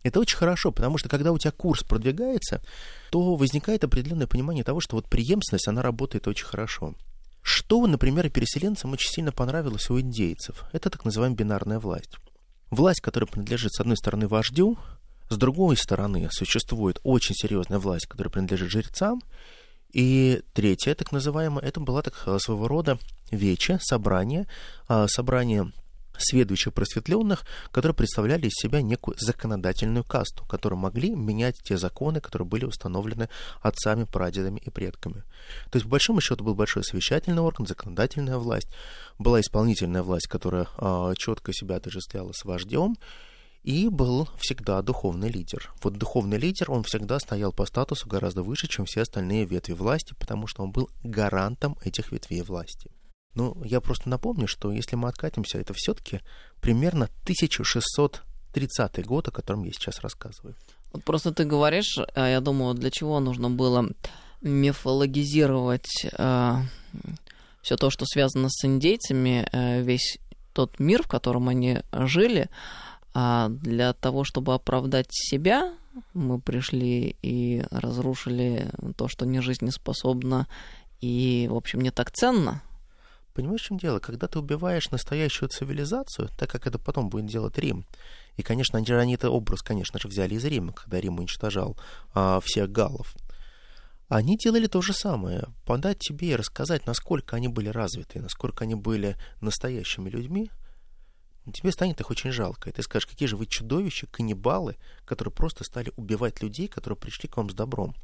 Это 0.04 0.22
очень 0.22 0.38
хорошо, 0.38 0.72
потому 0.72 0.98
что 0.98 1.10
когда 1.10 1.34
у 1.34 1.38
тебя 1.38 1.52
курс 1.52 1.84
продвигается, 1.84 2.62
то 3.10 3.36
возникает 3.36 3.84
определенное 3.84 4.28
понимание 4.28 4.64
того, 4.64 4.80
что 4.80 4.96
вот 4.96 5.10
преемственность, 5.10 5.68
она 5.68 5.82
работает 5.82 6.30
очень 6.30 6.46
хорошо. 6.46 6.96
Что, 7.42 7.86
например, 7.86 8.30
переселенцам 8.30 8.94
очень 8.94 9.12
сильно 9.12 9.34
понравилось 9.34 9.90
у 9.90 10.00
индейцев? 10.00 10.64
Это 10.72 10.90
так 10.90 11.04
называемая 11.04 11.38
бинарная 11.38 11.80
власть. 11.80 12.16
Власть, 12.70 13.02
которая 13.02 13.28
принадлежит, 13.28 13.74
с 13.74 13.82
одной 13.82 13.98
стороны, 13.98 14.30
вождю, 14.30 14.78
с 15.28 15.36
другой 15.36 15.76
стороны, 15.76 16.30
существует 16.32 17.02
очень 17.04 17.36
серьезная 17.36 17.80
власть, 17.80 18.06
которая 18.06 18.32
принадлежит 18.32 18.70
жрецам, 18.70 19.22
и 19.94 20.42
третья, 20.54 20.96
так 20.96 21.12
называемая, 21.12 21.64
это 21.64 21.80
была 21.80 22.02
так 22.02 22.24
э, 22.26 22.38
своего 22.40 22.68
рода 22.68 23.00
вече, 23.32 23.80
собрание, 23.82 24.48
а, 24.88 25.08
собрание 25.08 25.72
сведущих 26.18 26.74
просветленных, 26.74 27.46
которые 27.72 27.96
представляли 27.96 28.48
из 28.48 28.54
себя 28.54 28.82
некую 28.82 29.18
законодательную 29.20 30.04
касту, 30.04 30.46
которые 30.46 30.78
могли 30.78 31.16
менять 31.16 31.56
те 31.64 31.78
законы, 31.78 32.22
которые 32.22 32.48
были 32.48 32.66
установлены 32.66 33.30
отцами, 33.62 34.04
прадедами 34.04 34.60
и 34.60 34.70
предками. 34.70 35.24
То 35.72 35.78
есть, 35.78 35.86
по 35.86 35.92
большому 35.92 36.22
счету, 36.22 36.44
был 36.44 36.56
большой 36.56 36.84
совещательный 36.84 37.42
орган, 37.42 37.66
законодательная 37.66 38.38
власть, 38.38 38.70
была 39.18 39.42
исполнительная 39.42 40.04
власть, 40.04 40.28
которая 40.28 40.68
э, 40.78 41.14
четко 41.18 41.54
себя 41.54 41.78
отождествляла 41.78 42.32
с 42.34 42.46
вождем, 42.46 42.98
и 43.64 43.90
был 43.90 44.28
всегда 44.40 44.82
духовный 44.82 45.30
лидер. 45.30 45.72
Вот 45.84 45.94
духовный 45.94 46.38
лидер, 46.38 46.72
он 46.72 46.84
всегда 46.84 47.20
стоял 47.20 47.54
по 47.54 47.66
статусу 47.66 48.08
гораздо 48.08 48.44
выше, 48.44 48.68
чем 48.68 48.86
все 48.86 49.02
остальные 49.02 49.46
ветви 49.46 49.74
власти, 49.74 50.16
потому 50.20 50.48
что 50.48 50.64
он 50.64 50.72
был 50.72 50.90
гарантом 51.04 51.78
этих 51.84 52.12
ветвей 52.12 52.42
власти. 52.42 52.92
Ну, 53.36 53.56
я 53.64 53.80
просто 53.80 54.10
напомню, 54.10 54.48
что 54.48 54.72
если 54.72 54.96
мы 54.96 55.08
откатимся, 55.08 55.60
это 55.60 55.74
все-таки 55.74 56.22
примерно 56.60 57.06
1630 57.24 59.06
год, 59.06 59.28
о 59.28 59.32
котором 59.32 59.64
я 59.64 59.72
сейчас 59.72 60.02
рассказываю. 60.02 60.56
Вот 60.92 61.04
просто 61.04 61.32
ты 61.32 61.46
говоришь, 61.46 61.98
а 62.16 62.28
я 62.28 62.42
думаю, 62.42 62.74
для 62.74 62.92
чего 62.92 63.20
нужно 63.20 63.50
было 63.50 63.88
мифологизировать 64.42 66.08
э, 66.12 66.56
все 67.62 67.78
то, 67.78 67.90
что 67.90 68.06
связано 68.06 68.50
с 68.50 68.66
индейцами, 68.66 69.48
э, 69.52 69.82
весь 69.82 70.18
тот 70.52 70.80
мир, 70.80 71.04
в 71.04 71.08
котором 71.08 71.48
они 71.48 71.80
жили, 71.94 72.50
а 73.14 73.50
для 73.50 73.94
того, 73.94 74.24
чтобы 74.24 74.54
оправдать 74.54 75.08
себя, 75.10 75.74
мы 76.14 76.40
пришли 76.40 77.16
и 77.22 77.64
разрушили 77.70 78.72
то, 78.96 79.08
что 79.08 79.26
не 79.26 79.42
жизнеспособно 79.42 80.48
и, 81.02 81.48
в 81.50 81.56
общем, 81.56 81.82
не 81.82 81.92
так 81.92 82.12
ценно. 82.12 82.62
Понимаешь, 83.34 83.62
в 83.62 83.66
чем 83.66 83.78
дело? 83.78 84.00
Когда 84.00 84.28
ты 84.28 84.40
убиваешь 84.40 84.92
настоящую 84.92 85.50
цивилизацию, 85.50 86.30
так 86.38 86.50
как 86.50 86.68
это 86.68 86.78
потом 86.78 87.10
будет 87.10 87.28
делать 87.28 87.58
Рим, 87.58 87.86
и, 88.38 88.44
конечно, 88.44 88.78
они, 88.78 88.92
они 88.92 89.16
это 89.16 89.30
образ, 89.30 89.62
конечно 89.62 90.00
же, 90.00 90.08
взяли 90.08 90.36
из 90.36 90.46
Рима, 90.46 90.74
когда 90.74 91.00
Рим 91.00 91.20
уничтожал 91.20 91.78
а, 92.14 92.40
всех 92.42 92.72
галлов, 92.72 93.16
они 94.10 94.38
делали 94.38 94.68
то 94.68 94.82
же 94.82 94.94
самое. 94.94 95.46
Подать 95.66 96.00
тебе 96.00 96.32
и 96.32 96.36
рассказать, 96.36 96.86
насколько 96.86 97.38
они 97.38 97.48
были 97.48 97.70
развиты, 97.70 98.20
насколько 98.20 98.66
они 98.66 98.76
были 98.76 99.16
настоящими 99.40 100.10
людьми, 100.10 100.52
тебе 101.52 101.72
станет 101.72 102.00
их 102.00 102.10
очень 102.10 102.32
жалко. 102.32 102.70
И 102.70 102.74
ты 102.74 102.84
скажешь, 102.84 103.08
какие 103.08 103.28
же 103.28 103.38
вы 103.38 103.48
чудовища, 103.48 104.08
каннибалы, 104.08 104.76
которые 105.06 105.34
просто 105.34 105.64
стали 105.64 105.92
убивать 105.96 106.42
людей, 106.42 106.68
которые 106.68 106.98
пришли 106.98 107.28
к 107.28 107.38
вам 107.38 107.50
с 107.50 107.54
добром. 107.54 107.96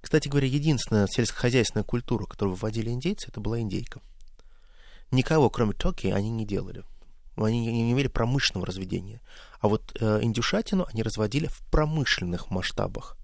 Кстати 0.00 0.28
говоря, 0.28 0.46
единственная 0.46 1.06
сельскохозяйственная 1.08 1.84
культура, 1.84 2.24
которую 2.24 2.54
выводили 2.54 2.90
индейцы, 2.90 3.28
это 3.28 3.40
была 3.40 3.60
индейка. 3.60 4.00
Никого, 5.10 5.50
кроме 5.50 5.72
Токи, 5.72 6.08
они 6.08 6.30
не 6.30 6.46
делали. 6.46 6.84
Они 7.36 7.66
не 7.66 7.92
имели 7.92 8.08
промышленного 8.08 8.66
разведения. 8.66 9.20
А 9.60 9.68
вот 9.68 9.96
э, 10.00 10.20
индюшатину 10.22 10.86
они 10.92 11.02
разводили 11.02 11.46
в 11.46 11.60
промышленных 11.70 12.50
масштабах. 12.50 13.16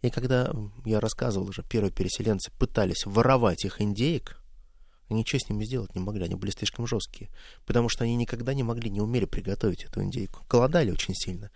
И 0.00 0.10
когда 0.10 0.52
я 0.84 1.00
рассказывал 1.00 1.48
уже, 1.48 1.62
первые 1.62 1.92
переселенцы 1.92 2.50
пытались 2.58 3.06
воровать 3.06 3.64
их 3.64 3.80
индеек, 3.80 4.41
они 5.12 5.20
ничего 5.20 5.38
с 5.38 5.48
ними 5.48 5.64
сделать 5.64 5.94
не 5.94 6.00
могли, 6.00 6.24
они 6.24 6.34
были 6.34 6.50
слишком 6.50 6.86
жесткие, 6.86 7.30
потому 7.66 7.88
что 7.88 8.04
они 8.04 8.16
никогда 8.16 8.54
не 8.54 8.62
могли, 8.62 8.90
не 8.90 9.00
умели 9.00 9.26
приготовить 9.26 9.84
эту 9.84 10.02
индейку. 10.02 10.44
Голодали 10.48 10.90
очень 10.90 11.14
сильно. 11.14 11.50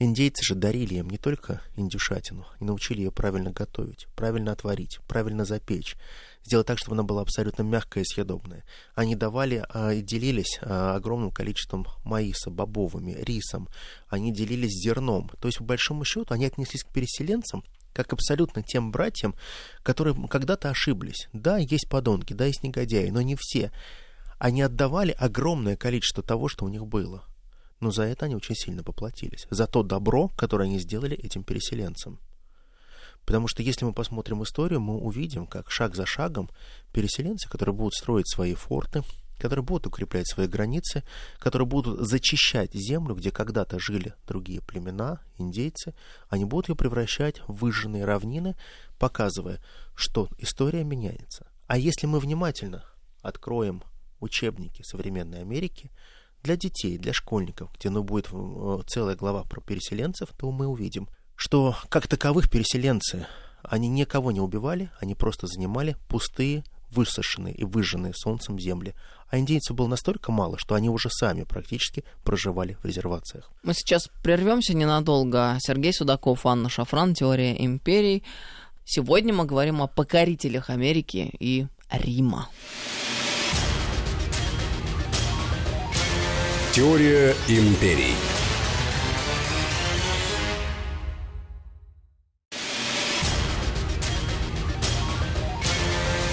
Индейцы 0.00 0.44
же 0.44 0.54
дарили 0.54 0.94
им 0.94 1.10
не 1.10 1.18
только 1.18 1.60
индюшатину, 1.74 2.46
они 2.54 2.68
научили 2.68 3.00
ее 3.00 3.10
правильно 3.10 3.50
готовить, 3.50 4.06
правильно 4.14 4.52
отварить, 4.52 5.00
правильно 5.08 5.44
запечь, 5.44 5.96
сделать 6.44 6.68
так, 6.68 6.78
чтобы 6.78 6.94
она 6.94 7.02
была 7.02 7.22
абсолютно 7.22 7.62
мягкая 7.62 8.04
и 8.04 8.06
съедобная. 8.06 8.64
Они 8.94 9.16
давали 9.16 9.66
а, 9.68 9.92
и 9.92 10.00
делились 10.00 10.60
а, 10.62 10.94
огромным 10.94 11.32
количеством 11.32 11.84
маиса, 12.04 12.48
бобовыми, 12.48 13.16
рисом, 13.18 13.68
они 14.06 14.32
делились 14.32 14.80
зерном. 14.80 15.30
То 15.40 15.48
есть, 15.48 15.58
по 15.58 15.64
большому 15.64 16.04
счету, 16.04 16.32
они 16.32 16.46
отнеслись 16.46 16.84
к 16.84 16.92
переселенцам 16.92 17.64
как 17.92 18.12
абсолютно 18.12 18.62
тем 18.62 18.90
братьям, 18.90 19.34
которые 19.82 20.14
когда-то 20.28 20.70
ошиблись. 20.70 21.28
Да, 21.32 21.58
есть 21.58 21.88
подонки, 21.88 22.32
да, 22.32 22.46
есть 22.46 22.62
негодяи, 22.62 23.08
но 23.10 23.22
не 23.22 23.36
все. 23.36 23.72
Они 24.38 24.62
отдавали 24.62 25.12
огромное 25.18 25.76
количество 25.76 26.22
того, 26.22 26.48
что 26.48 26.64
у 26.64 26.68
них 26.68 26.86
было 26.86 27.24
но 27.80 27.90
за 27.90 28.04
это 28.04 28.26
они 28.26 28.34
очень 28.34 28.54
сильно 28.54 28.82
поплатились. 28.82 29.46
За 29.50 29.66
то 29.66 29.82
добро, 29.82 30.28
которое 30.36 30.64
они 30.64 30.78
сделали 30.78 31.16
этим 31.16 31.44
переселенцам. 31.44 32.18
Потому 33.24 33.46
что 33.46 33.62
если 33.62 33.84
мы 33.84 33.92
посмотрим 33.92 34.42
историю, 34.42 34.80
мы 34.80 34.96
увидим, 34.96 35.46
как 35.46 35.70
шаг 35.70 35.94
за 35.94 36.06
шагом 36.06 36.50
переселенцы, 36.92 37.48
которые 37.48 37.74
будут 37.74 37.94
строить 37.94 38.28
свои 38.28 38.54
форты, 38.54 39.02
которые 39.38 39.64
будут 39.64 39.86
укреплять 39.86 40.28
свои 40.28 40.46
границы, 40.46 41.04
которые 41.38 41.66
будут 41.66 42.06
зачищать 42.06 42.74
землю, 42.74 43.14
где 43.14 43.30
когда-то 43.30 43.78
жили 43.78 44.14
другие 44.26 44.60
племена, 44.60 45.20
индейцы, 45.38 45.94
они 46.28 46.44
будут 46.44 46.68
ее 46.68 46.74
превращать 46.74 47.40
в 47.46 47.54
выжженные 47.54 48.04
равнины, 48.04 48.56
показывая, 48.98 49.60
что 49.94 50.28
история 50.38 50.84
меняется. 50.84 51.46
А 51.66 51.78
если 51.78 52.06
мы 52.06 52.18
внимательно 52.18 52.84
откроем 53.22 53.82
учебники 54.20 54.82
современной 54.82 55.40
Америки, 55.40 55.90
для 56.42 56.56
детей, 56.56 56.98
для 56.98 57.12
школьников, 57.12 57.70
где 57.78 57.90
ну, 57.90 58.02
будет 58.02 58.28
э, 58.32 58.78
целая 58.86 59.16
глава 59.16 59.42
про 59.44 59.60
переселенцев, 59.60 60.30
то 60.36 60.50
мы 60.50 60.66
увидим, 60.66 61.08
что 61.34 61.76
как 61.88 62.06
таковых 62.06 62.50
переселенцы, 62.50 63.26
они 63.62 63.88
никого 63.88 64.30
не 64.30 64.40
убивали, 64.40 64.90
они 65.00 65.14
просто 65.14 65.46
занимали 65.46 65.96
пустые, 66.08 66.64
высушенные 66.90 67.54
и 67.54 67.64
выжженные 67.64 68.14
солнцем 68.14 68.58
земли. 68.58 68.94
А 69.30 69.38
индейцев 69.38 69.76
было 69.76 69.88
настолько 69.88 70.32
мало, 70.32 70.58
что 70.58 70.74
они 70.74 70.88
уже 70.88 71.10
сами 71.10 71.44
практически 71.44 72.04
проживали 72.24 72.76
в 72.82 72.86
резервациях. 72.86 73.50
Мы 73.62 73.74
сейчас 73.74 74.08
прервемся 74.22 74.74
ненадолго. 74.74 75.58
Сергей 75.60 75.92
Судаков, 75.92 76.46
Анна 76.46 76.68
Шафран, 76.68 77.14
«Теория 77.14 77.54
империй». 77.64 78.22
Сегодня 78.84 79.34
мы 79.34 79.44
говорим 79.44 79.82
о 79.82 79.86
покорителях 79.86 80.70
Америки 80.70 81.30
и 81.38 81.66
Рима. 81.90 82.48
Теория 86.72 87.34
империй. 87.48 88.14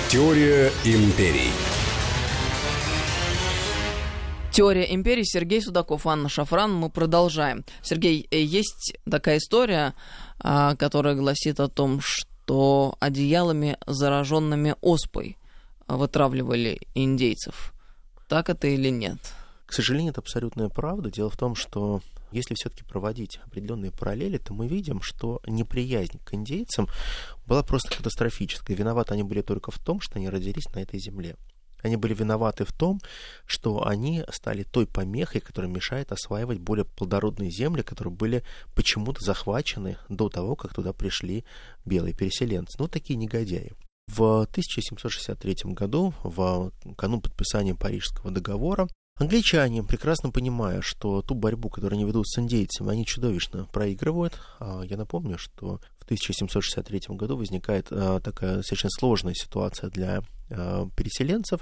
Теория 0.07 0.71
империй. 0.85 1.51
Теория 4.51 4.93
империи. 4.93 5.23
Сергей 5.23 5.61
Судаков, 5.63 6.05
Анна 6.05 6.29
Шафран. 6.29 6.71
Мы 6.71 6.91
продолжаем. 6.91 7.65
Сергей, 7.81 8.27
э, 8.29 8.39
есть 8.39 8.95
такая 9.09 9.39
история, 9.39 9.95
а, 10.39 10.75
которая 10.75 11.15
гласит 11.15 11.59
о 11.59 11.69
том, 11.69 12.01
что 12.01 12.95
одеялами, 12.99 13.77
зараженными 13.87 14.75
оспой, 14.81 15.37
вытравливали 15.87 16.79
индейцев. 16.93 17.73
Так 18.27 18.51
это 18.51 18.67
или 18.67 18.89
нет? 18.89 19.17
К 19.65 19.73
сожалению, 19.73 20.11
это 20.11 20.21
абсолютная 20.21 20.69
правда. 20.69 21.09
Дело 21.09 21.31
в 21.31 21.37
том, 21.37 21.55
что 21.55 22.01
если 22.35 22.53
все-таки 22.55 22.83
проводить 22.83 23.39
определенные 23.43 23.91
параллели, 23.91 24.37
то 24.37 24.53
мы 24.53 24.67
видим, 24.67 25.01
что 25.01 25.41
неприязнь 25.47 26.19
к 26.23 26.33
индейцам 26.33 26.87
была 27.47 27.63
просто 27.63 27.95
катастрофической. 27.95 28.75
Виноваты 28.75 29.13
они 29.13 29.23
были 29.23 29.41
только 29.41 29.71
в 29.71 29.79
том, 29.79 30.01
что 30.01 30.17
они 30.17 30.29
родились 30.29 30.67
на 30.73 30.79
этой 30.79 30.99
земле. 30.99 31.35
Они 31.81 31.97
были 31.97 32.15
виноваты 32.15 32.65
в 32.65 32.73
том, 32.73 32.99
что 33.45 33.85
они 33.85 34.23
стали 34.31 34.63
той 34.63 34.87
помехой, 34.87 35.39
которая 35.39 35.71
мешает 35.71 36.11
осваивать 36.11 36.57
более 36.57 36.83
плодородные 36.83 37.51
земли, 37.51 37.83
которые 37.83 38.13
были 38.13 38.43
почему-то 38.73 39.23
захвачены 39.23 39.97
до 40.09 40.29
того, 40.29 40.55
как 40.55 40.73
туда 40.73 40.93
пришли 40.93 41.45
белые 41.85 42.15
переселенцы. 42.15 42.75
Ну, 42.79 42.87
такие 42.87 43.17
негодяи. 43.17 43.73
В 44.07 44.41
1763 44.41 45.73
году, 45.73 46.13
в 46.23 46.71
канун 46.97 47.21
подписания 47.21 47.75
Парижского 47.75 48.31
договора, 48.31 48.87
Англичане, 49.17 49.81
прекрасно 49.81 50.29
понимая, 50.29 50.81
что 50.81 51.21
ту 51.21 51.35
борьбу, 51.35 51.69
которую 51.69 51.95
они 51.95 52.05
ведут 52.05 52.27
с 52.27 52.37
индейцами, 52.37 52.91
они 52.91 53.05
чудовищно 53.05 53.65
проигрывают. 53.71 54.37
А, 54.59 54.81
я 54.81 54.97
напомню, 54.97 55.37
что 55.37 55.79
в 55.99 56.03
1763 56.03 57.15
году 57.15 57.37
возникает 57.37 57.87
а, 57.91 58.19
такая 58.19 58.61
совершенно 58.61 58.91
сложная 58.91 59.33
ситуация 59.33 59.89
для 59.89 60.21
а, 60.49 60.89
переселенцев, 60.97 61.61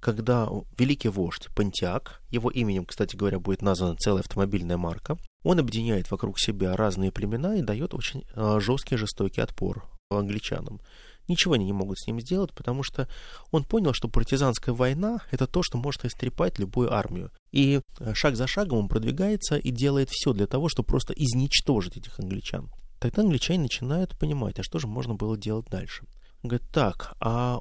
когда 0.00 0.48
великий 0.76 1.08
вождь 1.08 1.46
Пантиак, 1.54 2.20
его 2.30 2.50
именем, 2.50 2.84
кстати 2.84 3.14
говоря, 3.14 3.38
будет 3.38 3.62
названа 3.62 3.94
целая 3.94 4.22
автомобильная 4.22 4.76
марка, 4.76 5.18
он 5.44 5.60
объединяет 5.60 6.10
вокруг 6.10 6.40
себя 6.40 6.74
разные 6.74 7.12
племена 7.12 7.58
и 7.58 7.62
дает 7.62 7.94
очень 7.94 8.24
жесткий, 8.34 8.96
жестокий 8.96 9.40
отпор 9.40 9.88
англичанам. 10.10 10.80
Ничего 11.28 11.54
они 11.54 11.66
не 11.66 11.72
могут 11.72 11.98
с 11.98 12.06
ним 12.06 12.20
сделать, 12.20 12.52
потому 12.54 12.82
что 12.82 13.06
он 13.50 13.64
понял, 13.64 13.92
что 13.92 14.08
партизанская 14.08 14.74
война— 14.74 15.20
это 15.30 15.46
то, 15.46 15.62
что 15.62 15.76
может 15.76 16.04
истрепать 16.04 16.58
любую 16.58 16.92
армию. 16.92 17.30
И 17.52 17.80
э, 18.00 18.14
шаг 18.14 18.34
за 18.34 18.46
шагом 18.46 18.78
он 18.78 18.88
продвигается 18.88 19.56
и 19.56 19.70
делает 19.70 20.08
все 20.10 20.32
для 20.32 20.46
того, 20.46 20.68
чтобы 20.68 20.86
просто 20.86 21.12
изничтожить 21.12 21.98
этих 21.98 22.18
англичан. 22.18 22.70
Тогда 22.98 23.22
англичане 23.22 23.60
начинают 23.60 24.18
понимать, 24.18 24.58
а 24.58 24.62
что 24.62 24.78
же 24.78 24.86
можно 24.86 25.14
было 25.14 25.36
делать 25.36 25.66
дальше. 25.66 26.04
Говорит, 26.42 26.68
так, 26.72 27.14
а 27.20 27.60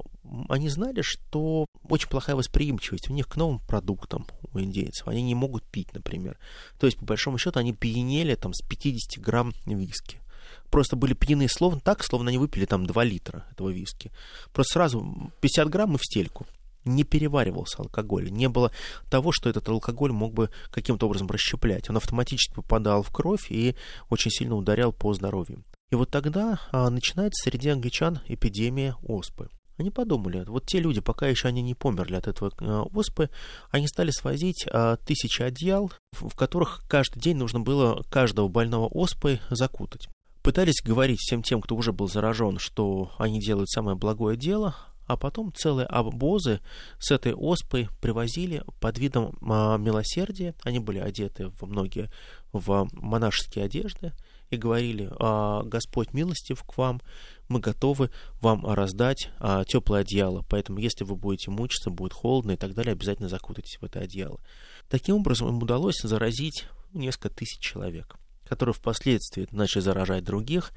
они 0.50 0.70
знали, 0.70 1.02
что 1.02 1.66
очень 1.90 2.10
плохая 2.10 2.36
восприимчивость 2.36 3.10
у 3.10 3.14
них 3.14 3.28
к 3.28 3.36
новым 3.36 3.60
продуктам 3.60 4.28
у 4.54 4.60
индейцев. 4.60 5.08
Они 5.08 5.24
не 5.24 5.36
могут 5.36 5.64
пить, 5.64 5.94
например. 5.94 6.38
То 6.80 6.86
есть, 6.86 7.00
по 7.00 7.06
большому 7.06 7.38
счету, 7.38 7.60
они 7.60 7.74
пьянели 7.74 8.36
там 8.36 8.54
с 8.54 8.62
50 8.62 9.22
грамм 9.22 9.54
виски 9.66 10.22
просто 10.70 10.96
были 10.96 11.14
пьяны 11.14 11.48
словно 11.50 11.80
так, 11.80 12.04
словно 12.04 12.30
они 12.30 12.38
выпили 12.38 12.66
там 12.66 12.86
2 12.86 13.04
литра 13.04 13.46
этого 13.52 13.70
виски. 13.70 14.12
Просто 14.54 14.74
сразу 14.74 15.32
50 15.42 15.70
грамм 15.70 15.96
и 15.96 15.98
в 15.98 16.04
стельку. 16.04 16.46
Не 16.86 17.04
переваривался 17.04 17.80
алкоголь. 17.80 18.32
Не 18.32 18.48
было 18.48 18.72
того, 19.10 19.32
что 19.32 19.50
этот 19.50 19.68
алкоголь 19.68 20.12
мог 20.12 20.34
бы 20.34 20.50
каким-то 20.72 21.08
образом 21.08 21.28
расщеплять. 21.28 21.90
Он 21.90 21.98
автоматически 21.98 22.56
попадал 22.56 23.04
в 23.04 23.12
кровь 23.12 23.52
и 23.52 23.76
очень 24.10 24.32
сильно 24.32 24.56
ударял 24.56 24.94
по 24.94 25.14
здоровью. 25.14 25.64
И 25.90 25.96
вот 25.96 26.10
тогда 26.10 26.60
а, 26.72 26.90
начинается 26.90 27.50
среди 27.50 27.70
англичан 27.70 28.20
эпидемия 28.28 28.96
оспы. 29.04 29.50
Они 29.78 29.92
подумали, 29.92 30.44
вот 30.48 30.66
те 30.66 30.80
люди, 30.80 31.02
пока 31.02 31.28
еще 31.28 31.48
они 31.48 31.62
не 31.62 31.76
померли 31.76 32.16
от 32.16 32.28
этого 32.28 32.52
э, 32.60 32.66
оспы, 32.96 33.30
они 33.70 33.88
стали 33.88 34.10
свозить 34.10 34.66
э, 34.66 34.98
тысячи 35.06 35.44
одеял, 35.44 35.92
в, 36.14 36.36
которых 36.36 36.84
каждый 36.90 37.20
день 37.20 37.38
нужно 37.38 37.60
было 37.60 38.04
каждого 38.10 38.48
больного 38.48 38.88
оспой 38.88 39.40
закутать 39.52 40.08
пытались 40.48 40.82
говорить 40.82 41.20
всем 41.20 41.44
тем, 41.44 41.62
кто 41.62 41.76
уже 41.76 41.92
был 41.92 42.08
заражен, 42.08 42.58
что 42.58 43.12
они 43.18 43.42
делают 43.42 43.70
самое 43.70 43.98
благое 43.98 44.38
дело, 44.38 44.78
а 45.06 45.18
потом 45.18 45.52
целые 45.54 45.88
обозы 45.88 46.62
с 47.00 47.12
этой 47.12 47.34
оспой 47.34 47.90
привозили 48.00 48.64
под 48.80 48.98
видом 48.98 49.38
а, 49.42 49.76
милосердия. 49.76 50.56
Они 50.64 50.80
были 50.80 51.00
одеты 51.00 51.52
во 51.60 51.68
многие 51.68 52.10
в 52.54 52.88
монашеские 52.94 53.66
одежды 53.66 54.14
и 54.50 54.56
говорили, 54.56 55.12
а, 55.20 55.64
Господь 55.64 56.14
милостив 56.14 56.64
к 56.64 56.78
вам, 56.78 57.02
мы 57.50 57.60
готовы 57.60 58.10
вам 58.40 58.66
раздать 58.66 59.30
а, 59.40 59.66
теплое 59.66 60.04
одеяло, 60.04 60.46
поэтому 60.48 60.80
если 60.80 61.04
вы 61.04 61.18
будете 61.18 61.52
мучиться, 61.52 61.90
будет 61.90 62.14
холодно 62.14 62.52
и 62.52 62.58
так 62.58 62.74
далее, 62.74 62.94
обязательно 62.94 63.28
закутайтесь 63.28 63.80
в 63.82 63.84
это 63.84 64.00
одеяло. 64.00 64.40
Таким 64.88 65.18
образом, 65.18 65.50
им 65.50 65.62
удалось 65.62 66.00
заразить 66.02 66.68
несколько 66.94 67.28
тысяч 67.28 67.60
человек 67.60 68.18
которые 68.48 68.74
впоследствии 68.74 69.48
начали 69.52 69.82
заражать 69.82 70.24
других, 70.24 70.72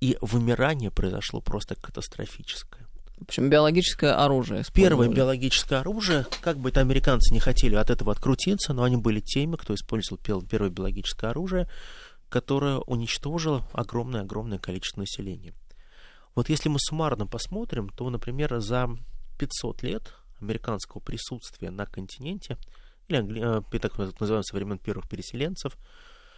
и 0.00 0.18
вымирание 0.20 0.90
произошло 0.90 1.40
просто 1.40 1.74
катастрофическое. 1.76 2.86
В 3.18 3.22
общем, 3.22 3.48
биологическое 3.48 4.22
оружие. 4.22 4.64
Первое 4.72 5.08
биологическое 5.08 5.80
оружие, 5.80 6.26
как 6.42 6.58
бы 6.58 6.70
это 6.70 6.80
американцы 6.80 7.32
не 7.32 7.40
хотели 7.40 7.74
от 7.76 7.90
этого 7.90 8.12
открутиться, 8.12 8.72
но 8.72 8.82
они 8.82 8.96
были 8.96 9.20
теми, 9.20 9.56
кто 9.56 9.74
использовал 9.74 10.18
первое 10.18 10.70
биологическое 10.70 11.30
оружие, 11.30 11.68
которое 12.28 12.78
уничтожило 12.78 13.66
огромное-огромное 13.72 14.58
количество 14.58 15.00
населения. 15.00 15.54
Вот 16.34 16.48
если 16.48 16.68
мы 16.68 16.78
суммарно 16.80 17.26
посмотрим, 17.26 17.88
то, 17.88 18.10
например, 18.10 18.58
за 18.58 18.88
500 19.38 19.82
лет 19.84 20.14
американского 20.40 21.00
присутствия 21.00 21.70
на 21.70 21.86
континенте, 21.86 22.58
или 23.08 23.60
э, 23.70 23.78
так 23.78 23.96
называемых 23.98 24.46
со 24.46 24.56
времен 24.56 24.78
первых 24.78 25.08
переселенцев, 25.08 25.76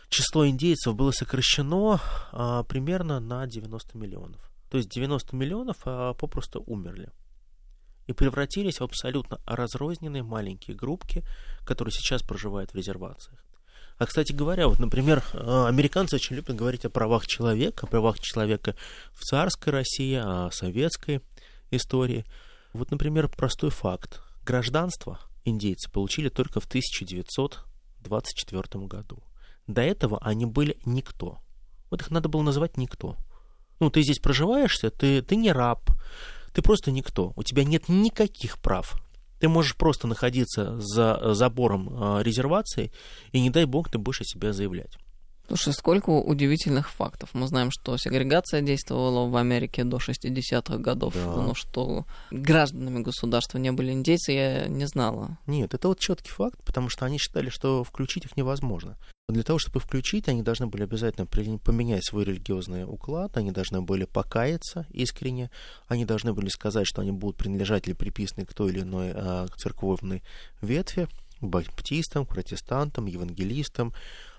число 0.08 0.46
индейцев 0.46 0.94
было 0.94 1.10
сокращено 1.10 2.00
а, 2.32 2.62
примерно 2.64 3.20
на 3.20 3.46
90 3.46 3.98
миллионов. 3.98 4.40
То 4.70 4.78
есть 4.78 4.88
90 4.90 5.36
миллионов 5.36 5.76
а, 5.84 6.14
попросту 6.14 6.62
умерли 6.66 7.10
и 8.06 8.12
превратились 8.12 8.80
в 8.80 8.84
абсолютно 8.84 9.40
разрозненные 9.46 10.22
маленькие 10.22 10.76
группки, 10.76 11.24
которые 11.64 11.92
сейчас 11.92 12.22
проживают 12.22 12.72
в 12.72 12.76
резервациях. 12.76 13.40
А, 13.98 14.06
кстати 14.06 14.32
говоря, 14.32 14.68
вот, 14.68 14.78
например, 14.78 15.24
а, 15.32 15.66
американцы 15.68 16.16
очень 16.16 16.36
любят 16.36 16.54
говорить 16.54 16.84
о 16.84 16.90
правах 16.90 17.26
человека, 17.26 17.86
о 17.86 17.88
правах 17.88 18.20
человека 18.20 18.76
в 19.12 19.22
царской 19.22 19.72
России, 19.72 20.14
о 20.14 20.50
советской 20.50 21.22
истории. 21.70 22.26
Вот, 22.72 22.90
например, 22.90 23.28
простой 23.28 23.70
факт. 23.70 24.20
Гражданство 24.44 25.20
индейцы 25.44 25.88
получили 25.90 26.28
только 26.28 26.60
в 26.60 26.66
1924 26.66 28.86
году. 28.86 29.22
До 29.66 29.82
этого 29.82 30.18
они 30.22 30.46
были 30.46 30.78
никто. 30.84 31.38
Вот 31.90 32.02
их 32.02 32.10
надо 32.10 32.28
было 32.28 32.42
называть 32.42 32.76
никто. 32.76 33.16
Ну, 33.80 33.90
ты 33.90 34.02
здесь 34.02 34.18
проживаешься, 34.18 34.90
ты, 34.90 35.22
ты 35.22 35.36
не 35.36 35.52
раб, 35.52 35.90
ты 36.52 36.62
просто 36.62 36.90
никто. 36.90 37.32
У 37.36 37.42
тебя 37.42 37.64
нет 37.64 37.88
никаких 37.88 38.58
прав. 38.58 38.96
Ты 39.40 39.48
можешь 39.48 39.76
просто 39.76 40.06
находиться 40.06 40.80
за 40.80 41.34
забором 41.34 41.90
э, 41.90 42.22
резервации, 42.22 42.90
и 43.32 43.40
не 43.40 43.50
дай 43.50 43.66
бог 43.66 43.90
ты 43.90 43.98
будешь 43.98 44.22
о 44.22 44.24
себе 44.24 44.54
заявлять. 44.54 44.96
Слушай, 45.48 45.74
сколько 45.74 46.10
удивительных 46.10 46.90
фактов. 46.90 47.30
Мы 47.32 47.46
знаем, 47.46 47.70
что 47.70 47.96
сегрегация 47.98 48.62
действовала 48.62 49.28
в 49.28 49.36
Америке 49.36 49.84
до 49.84 49.98
60-х 49.98 50.78
годов, 50.78 51.14
да. 51.14 51.36
но 51.36 51.54
что 51.54 52.04
гражданами 52.32 53.00
государства 53.00 53.58
не 53.58 53.70
были 53.70 53.92
индейцы, 53.92 54.32
я 54.32 54.66
не 54.66 54.86
знала. 54.86 55.38
Нет, 55.46 55.74
это 55.74 55.88
вот 55.88 56.00
четкий 56.00 56.30
факт, 56.30 56.58
потому 56.64 56.88
что 56.88 57.04
они 57.04 57.18
считали, 57.18 57.48
что 57.48 57.84
включить 57.84 58.24
их 58.24 58.36
невозможно. 58.36 58.96
Для 59.28 59.42
того, 59.42 59.58
чтобы 59.58 59.80
включить, 59.80 60.28
они 60.28 60.42
должны 60.42 60.68
были 60.68 60.84
обязательно 60.84 61.26
поменять 61.26 62.04
свой 62.04 62.24
религиозный 62.24 62.84
уклад, 62.84 63.36
они 63.36 63.50
должны 63.50 63.82
были 63.82 64.04
покаяться 64.04 64.86
искренне, 64.90 65.50
они 65.88 66.04
должны 66.04 66.32
были 66.32 66.48
сказать, 66.48 66.86
что 66.86 67.02
они 67.02 67.10
будут 67.10 67.36
принадлежать 67.36 67.88
или 67.88 67.94
приписаны 67.94 68.46
к 68.46 68.54
той 68.54 68.70
или 68.70 68.82
иной 68.82 69.10
а, 69.12 69.48
церковной 69.56 70.22
ветви, 70.62 71.08
баптистам, 71.40 72.24
протестантам, 72.24 73.06
евангелистам, 73.06 73.92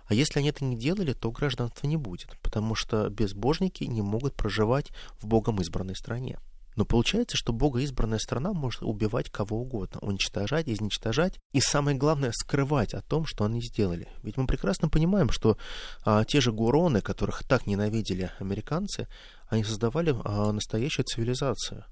а 0.06 0.14
если 0.14 0.40
они 0.40 0.50
это 0.50 0.64
не 0.64 0.78
делали, 0.78 1.12
то 1.12 1.32
гражданства 1.32 1.86
не 1.86 1.98
будет, 1.98 2.38
потому 2.42 2.74
что 2.74 3.10
безбожники 3.10 3.84
не 3.84 4.02
могут 4.02 4.36
проживать 4.36 4.92
в 5.20 5.28
Богом 5.28 5.60
избранной 5.60 5.98
стране. 5.98 6.40
Но 6.78 6.86
получается, 6.86 7.36
что 7.36 7.54
богоизбранная 7.54 8.20
страна 8.20 8.54
может 8.54 8.84
убивать 8.84 9.32
кого 9.32 9.62
угодно, 9.62 10.00
уничтожать, 10.02 10.70
изничтожать 10.70 11.40
и, 11.52 11.60
самое 11.60 11.98
главное, 11.98 12.32
скрывать 12.32 12.94
о 12.94 13.02
том, 13.02 13.26
что 13.26 13.46
они 13.46 13.62
сделали. 13.62 14.08
Ведь 14.22 14.38
мы 14.38 14.46
прекрасно 14.46 14.88
понимаем, 14.88 15.32
что 15.32 15.58
а, 16.06 16.24
те 16.24 16.40
же 16.40 16.52
гуроны, 16.52 17.02
которых 17.02 17.44
так 17.44 17.66
ненавидели 17.66 18.32
американцы, 18.40 19.08
они 19.50 19.64
создавали 19.64 20.16
а, 20.24 20.52
настоящую 20.52 21.06
цивилизацию. 21.06 21.84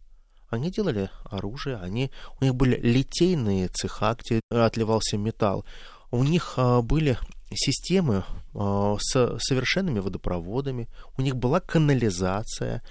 Они 0.50 0.70
делали 0.70 1.10
оружие, 1.24 1.78
они, 1.78 2.12
у 2.40 2.44
них 2.44 2.54
были 2.54 2.80
литейные 2.80 3.70
цеха, 3.70 4.16
где 4.24 4.40
отливался 4.52 5.18
металл. 5.18 5.66
У 6.12 6.24
них 6.24 6.54
а, 6.58 6.84
были 6.84 7.18
системы 7.54 8.24
а, 8.54 8.96
с 9.00 9.38
совершенными 9.40 10.00
водопроводами, 10.00 10.88
у 11.18 11.22
них 11.22 11.36
была 11.36 11.60
канализация, 11.60 12.84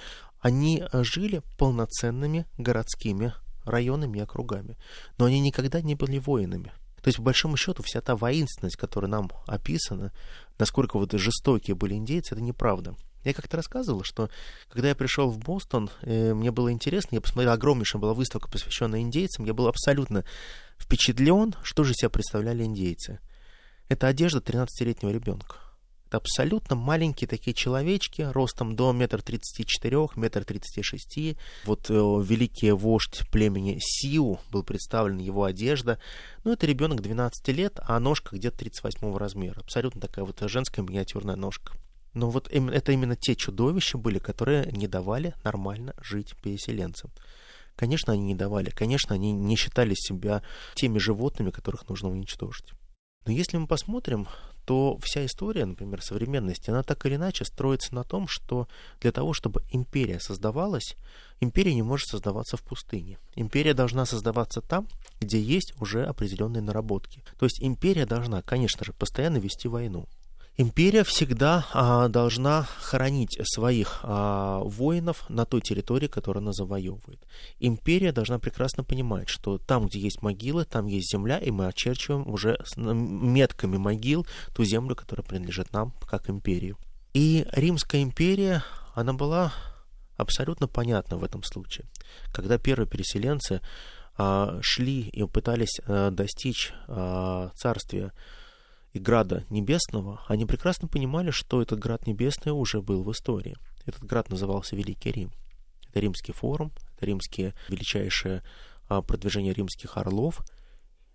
они 0.44 0.84
жили 0.92 1.40
полноценными 1.56 2.44
городскими 2.58 3.32
районами 3.64 4.18
и 4.18 4.20
округами, 4.20 4.76
но 5.16 5.24
они 5.24 5.40
никогда 5.40 5.80
не 5.80 5.94
были 5.94 6.18
воинами. 6.18 6.70
То 7.00 7.08
есть, 7.08 7.16
по 7.16 7.22
большому 7.22 7.56
счету, 7.56 7.82
вся 7.82 8.02
та 8.02 8.14
воинственность, 8.14 8.76
которая 8.76 9.10
нам 9.10 9.30
описана, 9.46 10.12
насколько 10.58 10.98
вот 10.98 11.12
жестокие 11.12 11.74
были 11.74 11.94
индейцы, 11.94 12.34
это 12.34 12.42
неправда. 12.42 12.94
Я 13.24 13.32
как-то 13.32 13.56
рассказывал, 13.56 14.02
что 14.04 14.28
когда 14.68 14.88
я 14.88 14.94
пришел 14.94 15.30
в 15.30 15.38
Бостон, 15.38 15.88
э, 16.02 16.34
мне 16.34 16.50
было 16.50 16.70
интересно, 16.70 17.14
я 17.14 17.22
посмотрел, 17.22 17.54
огромнейшая 17.54 18.02
была 18.02 18.12
выставка, 18.12 18.50
посвященная 18.50 19.00
индейцам, 19.00 19.46
я 19.46 19.54
был 19.54 19.66
абсолютно 19.66 20.26
впечатлен, 20.76 21.54
что 21.62 21.84
же 21.84 21.94
себя 21.94 22.10
представляли 22.10 22.64
индейцы. 22.64 23.18
Это 23.88 24.08
одежда 24.08 24.40
13-летнего 24.40 25.10
ребенка. 25.10 25.56
Это 26.14 26.18
абсолютно 26.18 26.76
маленькие 26.76 27.26
такие 27.26 27.54
человечки, 27.54 28.22
ростом 28.22 28.76
до 28.76 28.92
метр 28.92 29.20
тридцати 29.20 29.66
четырех, 29.66 30.16
метр 30.16 30.44
тридцати 30.44 30.80
шести. 30.80 31.36
Вот 31.64 31.90
э, 31.90 31.94
великий 31.94 32.70
вождь 32.70 33.28
племени 33.32 33.78
Сиу 33.80 34.38
был 34.52 34.62
представлен 34.62 35.18
его 35.18 35.42
одежда. 35.42 35.98
Ну, 36.44 36.52
это 36.52 36.66
ребенок 36.66 37.02
12 37.02 37.48
лет, 37.48 37.80
а 37.82 37.98
ножка 37.98 38.36
где-то 38.36 38.58
38 38.58 39.16
размера. 39.16 39.58
Абсолютно 39.58 40.00
такая 40.00 40.24
вот 40.24 40.40
женская 40.42 40.82
миниатюрная 40.82 41.34
ножка. 41.34 41.72
Но 42.12 42.30
вот 42.30 42.48
это 42.48 42.92
именно 42.92 43.16
те 43.16 43.34
чудовища 43.34 43.98
были, 43.98 44.20
которые 44.20 44.70
не 44.70 44.86
давали 44.86 45.34
нормально 45.42 45.94
жить 46.00 46.36
переселенцам. 46.40 47.10
Конечно, 47.74 48.12
они 48.12 48.22
не 48.22 48.36
давали. 48.36 48.70
Конечно, 48.70 49.16
они 49.16 49.32
не 49.32 49.56
считали 49.56 49.94
себя 49.96 50.44
теми 50.76 50.98
животными, 50.98 51.50
которых 51.50 51.88
нужно 51.88 52.08
уничтожить. 52.08 52.70
Но 53.26 53.32
если 53.32 53.56
мы 53.56 53.66
посмотрим, 53.66 54.28
то 54.64 54.98
вся 55.02 55.24
история, 55.26 55.66
например, 55.66 56.02
современности, 56.02 56.70
она 56.70 56.82
так 56.82 57.04
или 57.06 57.16
иначе 57.16 57.44
строится 57.44 57.94
на 57.94 58.04
том, 58.04 58.26
что 58.28 58.68
для 59.00 59.12
того, 59.12 59.32
чтобы 59.32 59.62
империя 59.70 60.20
создавалась, 60.20 60.96
империя 61.40 61.74
не 61.74 61.82
может 61.82 62.08
создаваться 62.08 62.56
в 62.56 62.62
пустыне. 62.62 63.18
Империя 63.36 63.74
должна 63.74 64.06
создаваться 64.06 64.60
там, 64.60 64.88
где 65.20 65.40
есть 65.40 65.74
уже 65.80 66.04
определенные 66.04 66.62
наработки. 66.62 67.22
То 67.38 67.46
есть 67.46 67.62
империя 67.62 68.06
должна, 68.06 68.42
конечно 68.42 68.84
же, 68.84 68.92
постоянно 68.92 69.38
вести 69.38 69.68
войну. 69.68 70.06
Империя 70.56 71.02
всегда 71.02 71.66
а, 71.72 72.06
должна 72.06 72.62
хранить 72.62 73.36
своих 73.42 74.00
а, 74.04 74.60
воинов 74.60 75.28
на 75.28 75.46
той 75.46 75.60
территории, 75.60 76.06
которую 76.06 76.42
она 76.42 76.52
завоевывает. 76.52 77.26
Империя 77.58 78.12
должна 78.12 78.38
прекрасно 78.38 78.84
понимать, 78.84 79.28
что 79.28 79.58
там, 79.58 79.86
где 79.86 79.98
есть 79.98 80.22
могилы, 80.22 80.64
там 80.64 80.86
есть 80.86 81.10
земля, 81.10 81.38
и 81.38 81.50
мы 81.50 81.66
очерчиваем 81.66 82.28
уже 82.28 82.56
метками 82.76 83.78
могил 83.78 84.26
ту 84.54 84.62
землю, 84.62 84.94
которая 84.94 85.26
принадлежит 85.26 85.72
нам 85.72 85.92
как 86.08 86.30
империи. 86.30 86.76
И 87.14 87.46
Римская 87.50 88.02
империя, 88.02 88.62
она 88.94 89.12
была 89.12 89.52
абсолютно 90.16 90.68
понятна 90.68 91.16
в 91.16 91.24
этом 91.24 91.42
случае. 91.42 91.86
Когда 92.32 92.58
первые 92.58 92.88
переселенцы 92.88 93.60
а, 94.16 94.60
шли 94.62 95.08
и 95.08 95.24
пытались 95.26 95.80
а, 95.86 96.12
достичь 96.12 96.72
а, 96.86 97.50
царствия 97.56 98.12
и 98.94 99.00
Града 99.00 99.44
Небесного, 99.50 100.22
они 100.28 100.46
прекрасно 100.46 100.86
понимали, 100.86 101.30
что 101.30 101.60
этот 101.60 101.80
Град 101.80 102.06
Небесный 102.06 102.52
уже 102.52 102.80
был 102.80 103.02
в 103.02 103.10
истории. 103.10 103.56
Этот 103.84 104.04
град 104.04 104.30
назывался 104.30 104.76
Великий 104.76 105.10
Рим. 105.10 105.32
Это 105.88 106.00
римский 106.00 106.32
форум, 106.32 106.72
это 106.94 107.04
римские 107.04 107.54
величайшее 107.68 108.42
а, 108.88 109.02
продвижение 109.02 109.52
римских 109.52 109.96
орлов. 109.96 110.40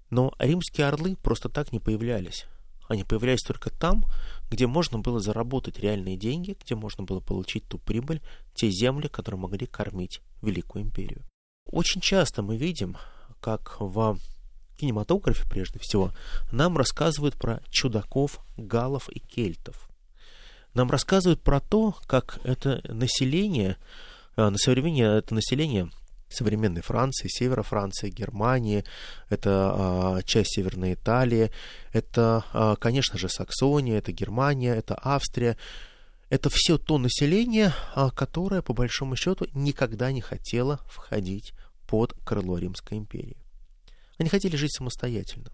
Но 0.10 0.34
римские 0.40 0.88
орлы 0.88 1.16
просто 1.16 1.50
так 1.50 1.72
не 1.72 1.80
появлялись. 1.80 2.46
Они 2.90 3.04
появлялись 3.04 3.44
только 3.44 3.70
там, 3.70 4.04
где 4.50 4.68
можно 4.68 5.00
было 5.00 5.20
заработать 5.20 5.80
реальные 5.80 6.18
деньги, 6.18 6.58
где 6.62 6.76
можно 6.76 7.06
было 7.06 7.22
получить 7.22 7.66
ту 7.68 7.78
прибыль, 7.78 8.22
те 8.56 8.70
земли, 8.70 9.08
которые 9.08 9.40
могли 9.40 9.66
кормить 9.68 10.22
Великую 10.42 10.84
империю. 10.84 11.24
Очень 11.66 12.02
часто 12.02 12.42
мы 12.42 12.58
видим, 12.58 12.98
как 13.40 13.78
в 13.80 14.18
кинематографе 14.80 15.48
прежде 15.50 15.80
всего, 15.80 16.12
нам 16.52 16.78
рассказывают 16.78 17.36
про 17.36 17.62
чудаков, 17.70 18.40
галов 18.58 19.10
и 19.10 19.20
кельтов. 19.20 19.90
Нам 20.74 20.90
рассказывают 20.92 21.42
про 21.42 21.60
то, 21.60 21.96
как 22.08 22.40
это 22.44 22.82
население, 22.88 23.78
э, 24.36 24.50
на 24.50 24.58
современное 24.58 25.18
это 25.20 25.34
население 25.34 25.90
современной 26.30 26.82
Франции, 26.82 27.28
севера 27.28 27.64
Франции, 27.64 28.10
Германии, 28.10 28.84
это 29.30 29.50
а, 29.74 30.22
часть 30.24 30.54
Северной 30.54 30.94
Италии, 30.94 31.52
это, 31.92 32.46
а, 32.54 32.76
конечно 32.76 33.18
же, 33.18 33.30
Саксония, 33.30 33.98
это 33.98 34.12
Германия, 34.12 34.76
это 34.76 34.98
Австрия. 35.02 35.58
Это 36.30 36.52
все 36.52 36.78
то 36.78 37.00
население, 37.00 37.74
а, 37.96 38.12
которое, 38.12 38.62
по 38.62 38.74
большому 38.74 39.16
счету, 39.16 39.48
никогда 39.54 40.12
не 40.12 40.22
хотело 40.22 40.80
входить 40.86 41.54
под 41.88 42.14
крыло 42.24 42.60
Римской 42.60 43.00
империи. 43.00 43.39
Они 44.20 44.30
хотели 44.30 44.56
жить 44.56 44.74
самостоятельно. 44.74 45.50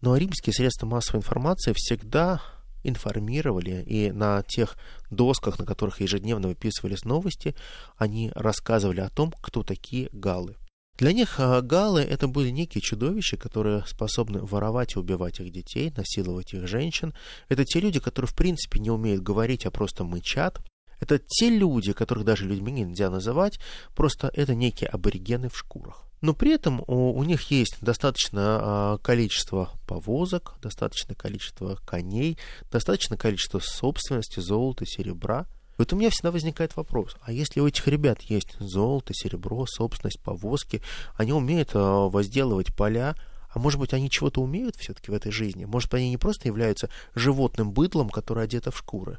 Но 0.00 0.16
римские 0.16 0.54
средства 0.54 0.86
массовой 0.86 1.18
информации 1.18 1.72
всегда 1.74 2.40
информировали, 2.82 3.82
и 3.86 4.10
на 4.12 4.42
тех 4.42 4.76
досках, 5.10 5.58
на 5.58 5.66
которых 5.66 6.00
ежедневно 6.00 6.48
выписывались 6.48 7.04
новости, 7.04 7.54
они 7.96 8.30
рассказывали 8.34 9.00
о 9.00 9.10
том, 9.10 9.32
кто 9.42 9.62
такие 9.62 10.08
галлы. 10.12 10.56
Для 10.96 11.12
них 11.12 11.36
а, 11.38 11.60
галлы 11.62 12.02
это 12.02 12.28
были 12.28 12.50
некие 12.50 12.82
чудовища, 12.82 13.38
которые 13.38 13.84
способны 13.86 14.40
воровать 14.40 14.96
и 14.96 14.98
убивать 14.98 15.40
их 15.40 15.50
детей, 15.50 15.92
насиловать 15.96 16.52
их 16.52 16.66
женщин. 16.66 17.14
Это 17.48 17.64
те 17.64 17.80
люди, 17.80 18.00
которые 18.00 18.28
в 18.28 18.34
принципе 18.36 18.80
не 18.80 18.90
умеют 18.90 19.22
говорить, 19.22 19.64
а 19.64 19.70
просто 19.70 20.04
мычат. 20.04 20.60
Это 21.00 21.18
те 21.18 21.48
люди, 21.48 21.92
которых 21.92 22.24
даже 22.24 22.46
людьми 22.46 22.70
нельзя 22.70 23.10
называть, 23.10 23.58
просто 23.94 24.30
это 24.34 24.54
некие 24.54 24.88
аборигены 24.88 25.48
в 25.48 25.58
шкурах. 25.58 26.04
Но 26.20 26.34
при 26.34 26.52
этом 26.52 26.84
у, 26.86 27.12
у 27.12 27.24
них 27.24 27.50
есть 27.50 27.78
достаточное 27.80 28.58
а, 28.60 28.98
количество 28.98 29.70
повозок, 29.86 30.56
достаточное 30.60 31.16
количество 31.16 31.78
коней, 31.86 32.38
достаточное 32.70 33.16
количество 33.16 33.58
собственности, 33.58 34.40
золота, 34.40 34.84
серебра. 34.84 35.46
Вот 35.78 35.94
у 35.94 35.96
меня 35.96 36.10
всегда 36.10 36.30
возникает 36.30 36.76
вопрос, 36.76 37.16
а 37.22 37.32
если 37.32 37.60
у 37.60 37.66
этих 37.66 37.88
ребят 37.88 38.20
есть 38.20 38.54
золото, 38.58 39.14
серебро, 39.14 39.64
собственность, 39.66 40.20
повозки, 40.20 40.82
они 41.14 41.32
умеют 41.32 41.70
а, 41.72 42.08
возделывать 42.10 42.74
поля, 42.76 43.14
а 43.52 43.58
может 43.58 43.80
быть, 43.80 43.94
они 43.94 44.10
чего-то 44.10 44.42
умеют 44.42 44.76
все-таки 44.76 45.10
в 45.10 45.14
этой 45.14 45.32
жизни? 45.32 45.64
Может 45.64 45.92
они 45.94 46.10
не 46.10 46.18
просто 46.18 46.48
являются 46.48 46.90
животным 47.14 47.72
быдлом, 47.72 48.10
которое 48.10 48.42
одето 48.42 48.70
в 48.70 48.78
шкуры? 48.78 49.18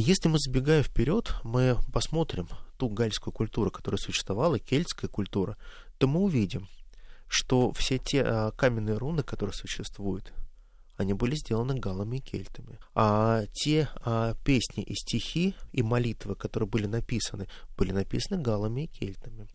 Если 0.00 0.28
мы, 0.28 0.38
забегая 0.38 0.84
вперед, 0.84 1.34
мы 1.42 1.76
посмотрим 1.92 2.48
ту 2.76 2.88
гальскую 2.88 3.34
культуру, 3.34 3.72
которая 3.72 3.98
существовала, 3.98 4.60
кельтская 4.60 5.10
культура, 5.10 5.56
то 5.98 6.06
мы 6.06 6.20
увидим, 6.20 6.68
что 7.26 7.72
все 7.72 7.98
те 7.98 8.22
а, 8.22 8.52
каменные 8.52 8.96
руны, 8.96 9.24
которые 9.24 9.54
существуют, 9.54 10.32
они 10.96 11.14
были 11.14 11.34
сделаны 11.34 11.74
галами 11.80 12.18
и 12.18 12.20
кельтами. 12.20 12.78
А 12.94 13.46
те 13.52 13.88
а, 13.96 14.34
песни 14.44 14.84
и 14.84 14.94
стихи 14.94 15.56
и 15.72 15.82
молитвы, 15.82 16.36
которые 16.36 16.68
были 16.68 16.86
написаны, 16.86 17.48
были 17.76 17.90
написаны 17.90 18.40
галами 18.40 18.82
и 18.82 18.86
кельтами. 18.86 19.48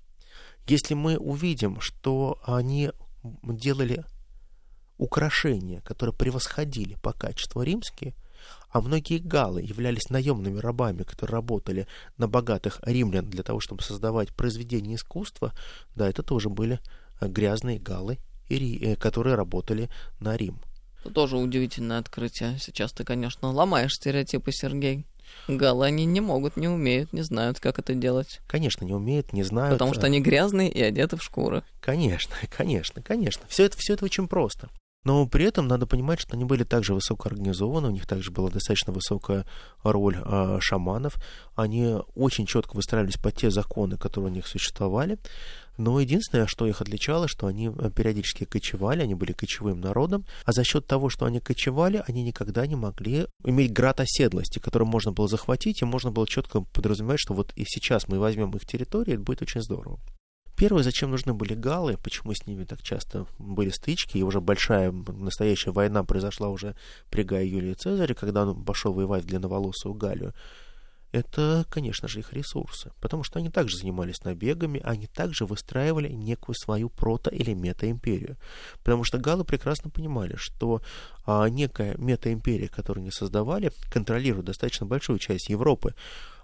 Если 0.67 0.93
мы 0.93 1.17
увидим, 1.17 1.79
что 1.79 2.41
они 2.43 2.91
делали 3.23 4.03
украшения, 4.97 5.79
которые 5.79 6.13
превосходили 6.13 6.95
по 6.95 7.13
качеству 7.13 7.62
римские, 7.62 8.13
а 8.73 8.81
многие 8.81 9.19
галы 9.19 9.62
являлись 9.62 10.09
наемными 10.09 10.57
рабами, 10.57 11.03
которые 11.03 11.36
работали 11.36 11.88
на 12.17 12.27
богатых 12.27 12.79
римлян 12.81 13.29
для 13.29 13.43
того, 13.43 13.59
чтобы 13.59 13.83
создавать 13.83 14.33
произведения 14.33 14.95
искусства, 14.95 15.53
да, 15.95 16.09
это 16.09 16.23
тоже 16.23 16.49
были 16.49 16.79
э, 17.21 17.27
грязные 17.27 17.77
галы, 17.77 18.17
э, 18.49 18.95
которые 18.95 19.36
работали 19.36 19.89
на 20.19 20.36
Рим. 20.36 20.59
Это 21.01 21.13
тоже 21.13 21.38
удивительное 21.38 21.99
открытие. 21.99 22.57
Сейчас 22.59 22.91
ты, 22.91 23.03
конечно, 23.03 23.51
ломаешь 23.51 23.93
стереотипы, 23.93 24.51
Сергей. 24.51 25.05
Галы 25.47 25.86
они 25.86 26.05
не 26.05 26.21
могут, 26.21 26.57
не 26.57 26.67
умеют, 26.67 27.13
не 27.13 27.21
знают, 27.21 27.59
как 27.59 27.77
это 27.77 27.93
делать. 27.93 28.41
Конечно, 28.47 28.86
не 28.86 28.93
умеют, 28.93 29.33
не 29.33 29.43
знают. 29.43 29.75
Потому 29.75 29.93
что 29.93 30.07
они 30.07 30.19
грязные 30.19 30.71
и 30.71 30.81
одеты 30.81 31.17
в 31.17 31.23
шкуры. 31.23 31.63
Конечно, 31.79 32.36
конечно, 32.49 33.03
конечно. 33.03 33.43
Все 33.47 33.65
это, 33.65 33.77
все 33.77 33.93
это 33.93 34.05
очень 34.05 34.27
просто. 34.27 34.69
Но 35.03 35.27
при 35.27 35.45
этом 35.45 35.67
надо 35.67 35.85
понимать, 35.85 36.19
что 36.19 36.35
они 36.35 36.45
были 36.45 36.63
также 36.63 36.93
высокоорганизованы, 36.93 37.87
у 37.89 37.91
них 37.91 38.07
также 38.07 38.31
была 38.31 38.49
достаточно 38.49 38.93
высокая 38.93 39.45
роль 39.83 40.17
э, 40.23 40.59
шаманов. 40.61 41.15
Они 41.55 41.97
очень 42.15 42.45
четко 42.45 42.75
выстраивались 42.75 43.17
под 43.17 43.35
те 43.35 43.51
законы, 43.51 43.97
которые 43.97 44.31
у 44.31 44.33
них 44.33 44.47
существовали. 44.47 45.17
Но 45.77 45.99
единственное, 45.99 46.45
что 46.45 46.67
их 46.67 46.81
отличало, 46.81 47.27
что 47.27 47.47
они 47.47 47.67
а, 47.67 47.89
периодически 47.89 48.45
кочевали, 48.45 49.01
они 49.01 49.15
были 49.15 49.31
кочевым 49.31 49.81
народом, 49.81 50.23
а 50.45 50.51
за 50.51 50.63
счет 50.63 50.85
того, 50.85 51.09
что 51.09 51.25
они 51.25 51.39
кочевали, 51.39 52.03
они 52.07 52.23
никогда 52.23 52.67
не 52.67 52.75
могли 52.75 53.25
иметь 53.43 53.73
град 53.73 53.99
оседлости, 53.99 54.59
который 54.59 54.87
можно 54.87 55.11
было 55.11 55.27
захватить, 55.27 55.81
и 55.81 55.85
можно 55.85 56.11
было 56.11 56.27
четко 56.27 56.61
подразумевать, 56.61 57.19
что 57.19 57.33
вот 57.33 57.53
и 57.55 57.65
сейчас 57.65 58.07
мы 58.07 58.19
возьмем 58.19 58.51
их 58.51 58.67
территорию, 58.67 59.15
это 59.15 59.23
будет 59.23 59.41
очень 59.41 59.61
здорово. 59.61 59.99
Первое, 60.55 60.83
зачем 60.83 61.11
нужны 61.11 61.33
были 61.33 61.53
галы, 61.53 61.97
почему 62.01 62.33
с 62.33 62.45
ними 62.45 62.63
так 62.63 62.81
часто 62.81 63.25
были 63.37 63.69
стычки, 63.69 64.17
и 64.17 64.23
уже 64.23 64.41
большая 64.41 64.91
настоящая 64.91 65.71
война 65.71 66.03
произошла 66.03 66.49
уже 66.49 66.75
при 67.09 67.23
Гае 67.23 67.49
Юлии 67.49 67.73
Цезаре, 67.73 68.15
когда 68.15 68.43
он 68.43 68.63
пошел 68.63 68.93
воевать 68.93 69.23
в 69.23 69.27
длинноволосую 69.27 69.93
Галию, 69.93 70.33
это, 71.13 71.63
конечно 71.69 72.07
же, 72.07 72.19
их 72.19 72.33
ресурсы. 72.33 72.91
Потому 72.99 73.23
что 73.23 73.37
они 73.37 73.49
также 73.49 73.77
занимались 73.77 74.23
набегами, 74.23 74.81
они 74.83 75.05
также 75.05 75.45
выстраивали 75.45 76.09
некую 76.09 76.55
свою 76.55 76.87
прото- 76.87 77.33
или 77.33 77.53
мета-империю. 77.53 78.35
Потому 78.83 79.03
что 79.03 79.19
галы 79.19 79.45
прекрасно 79.45 79.91
понимали, 79.91 80.35
что 80.37 80.81
а, 81.25 81.47
некая 81.49 81.95
мета-империя, 81.97 82.67
которую 82.67 83.03
они 83.03 83.11
создавали, 83.11 83.71
контролирует 83.91 84.47
достаточно 84.47 84.87
большую 84.87 85.19
часть 85.19 85.49
Европы, 85.49 85.93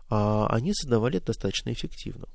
а, 0.07 0.45
они 0.51 0.71
создавали 0.75 1.17
это 1.17 1.27
достаточно 1.27 1.73
эффективно. 1.73 2.27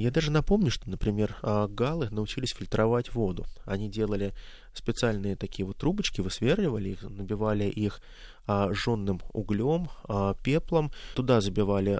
Я 0.00 0.12
даже 0.12 0.30
напомню, 0.30 0.70
что, 0.70 0.88
например, 0.88 1.36
а, 1.42 1.66
галы 1.66 2.08
научились 2.12 2.54
фильтровать 2.56 3.12
воду. 3.14 3.46
Они 3.64 3.90
делали 3.90 4.32
специальные 4.72 5.34
такие 5.34 5.66
вот 5.66 5.76
трубочки, 5.76 6.20
высверливали 6.20 6.90
их, 6.90 7.02
набивали 7.02 7.64
их 7.64 8.00
а, 8.46 8.72
жженным 8.72 9.20
углем, 9.32 9.88
а, 10.04 10.34
пеплом. 10.34 10.92
Туда 11.16 11.40
забивали 11.40 11.96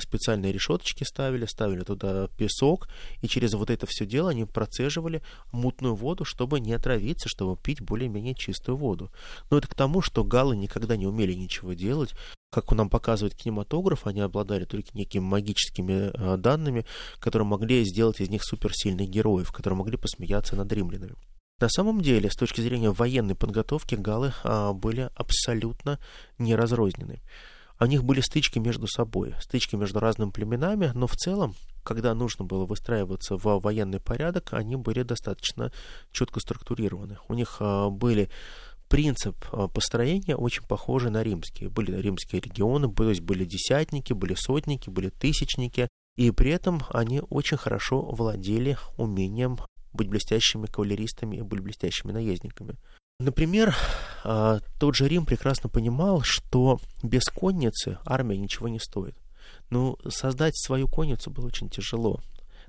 специальные 0.00 0.50
решеточки, 0.50 1.04
ставили, 1.04 1.46
ставили 1.46 1.84
туда 1.84 2.26
песок, 2.36 2.88
и 3.22 3.28
через 3.28 3.54
вот 3.54 3.70
это 3.70 3.86
все 3.86 4.04
дело 4.04 4.30
они 4.30 4.44
процеживали 4.44 5.22
мутную 5.52 5.94
воду, 5.94 6.24
чтобы 6.24 6.58
не 6.58 6.72
отравиться, 6.72 7.28
чтобы 7.28 7.56
пить 7.56 7.80
более-менее 7.80 8.34
чистую 8.34 8.76
воду. 8.76 9.12
Но 9.48 9.58
это 9.58 9.68
к 9.68 9.76
тому, 9.76 10.02
что 10.02 10.24
галы 10.24 10.56
никогда 10.56 10.96
не 10.96 11.06
умели 11.06 11.34
ничего 11.34 11.72
делать. 11.74 12.16
Как 12.50 12.72
нам 12.72 12.88
показывает 12.88 13.34
кинематограф, 13.34 14.06
они 14.06 14.20
обладали 14.20 14.64
только 14.64 14.90
некими 14.94 15.22
магическими 15.22 16.10
э, 16.12 16.36
данными, 16.38 16.86
которые 17.18 17.46
могли 17.46 17.84
сделать 17.84 18.20
из 18.20 18.30
них 18.30 18.42
суперсильных 18.42 19.08
героев, 19.08 19.52
которые 19.52 19.76
могли 19.76 19.98
посмеяться 19.98 20.56
над 20.56 20.72
римлянами. 20.72 21.16
На 21.60 21.68
самом 21.68 22.00
деле, 22.00 22.30
с 22.30 22.36
точки 22.36 22.60
зрения 22.60 22.90
военной 22.90 23.34
подготовки, 23.34 23.96
галы 23.96 24.32
а, 24.44 24.72
были 24.72 25.10
абсолютно 25.16 25.98
не 26.38 26.54
разрознены. 26.54 27.20
У 27.80 27.84
них 27.84 28.04
были 28.04 28.20
стычки 28.20 28.58
между 28.60 28.86
собой, 28.86 29.34
стычки 29.40 29.74
между 29.74 29.98
разными 29.98 30.30
племенами, 30.30 30.92
но 30.94 31.06
в 31.06 31.16
целом, 31.16 31.54
когда 31.82 32.14
нужно 32.14 32.44
было 32.44 32.64
выстраиваться 32.64 33.36
в 33.36 33.60
военный 33.60 34.00
порядок, 34.00 34.52
они 34.52 34.76
были 34.76 35.02
достаточно 35.02 35.72
четко 36.12 36.40
структурированы. 36.40 37.18
У 37.28 37.34
них 37.34 37.56
а, 37.58 37.90
были 37.90 38.30
принцип 38.88 39.36
а, 39.52 39.68
построения 39.68 40.36
очень 40.36 40.64
похожий 40.64 41.10
на 41.10 41.22
римские. 41.22 41.68
Были 41.68 42.00
римские 42.00 42.40
регионы, 42.40 42.92
то 42.92 43.08
есть 43.08 43.20
были 43.20 43.44
десятники, 43.44 44.12
были 44.12 44.34
сотники, 44.34 44.90
были 44.90 45.10
тысячники, 45.10 45.88
и 46.16 46.30
при 46.30 46.50
этом 46.50 46.82
они 46.90 47.22
очень 47.30 47.56
хорошо 47.56 48.02
владели 48.02 48.76
умением 48.96 49.58
быть 49.92 50.08
блестящими 50.08 50.66
кавалеристами 50.66 51.36
и 51.36 51.42
быть 51.42 51.60
блестящими 51.60 52.12
наездниками. 52.12 52.76
Например, 53.20 53.76
а, 54.24 54.60
тот 54.78 54.94
же 54.94 55.08
Рим 55.08 55.26
прекрасно 55.26 55.68
понимал, 55.68 56.22
что 56.22 56.80
без 57.02 57.24
конницы 57.24 57.98
армия 58.04 58.38
ничего 58.38 58.68
не 58.68 58.78
стоит. 58.78 59.16
Но 59.70 59.98
создать 60.08 60.56
свою 60.56 60.88
конницу 60.88 61.30
было 61.30 61.46
очень 61.46 61.68
тяжело. 61.68 62.20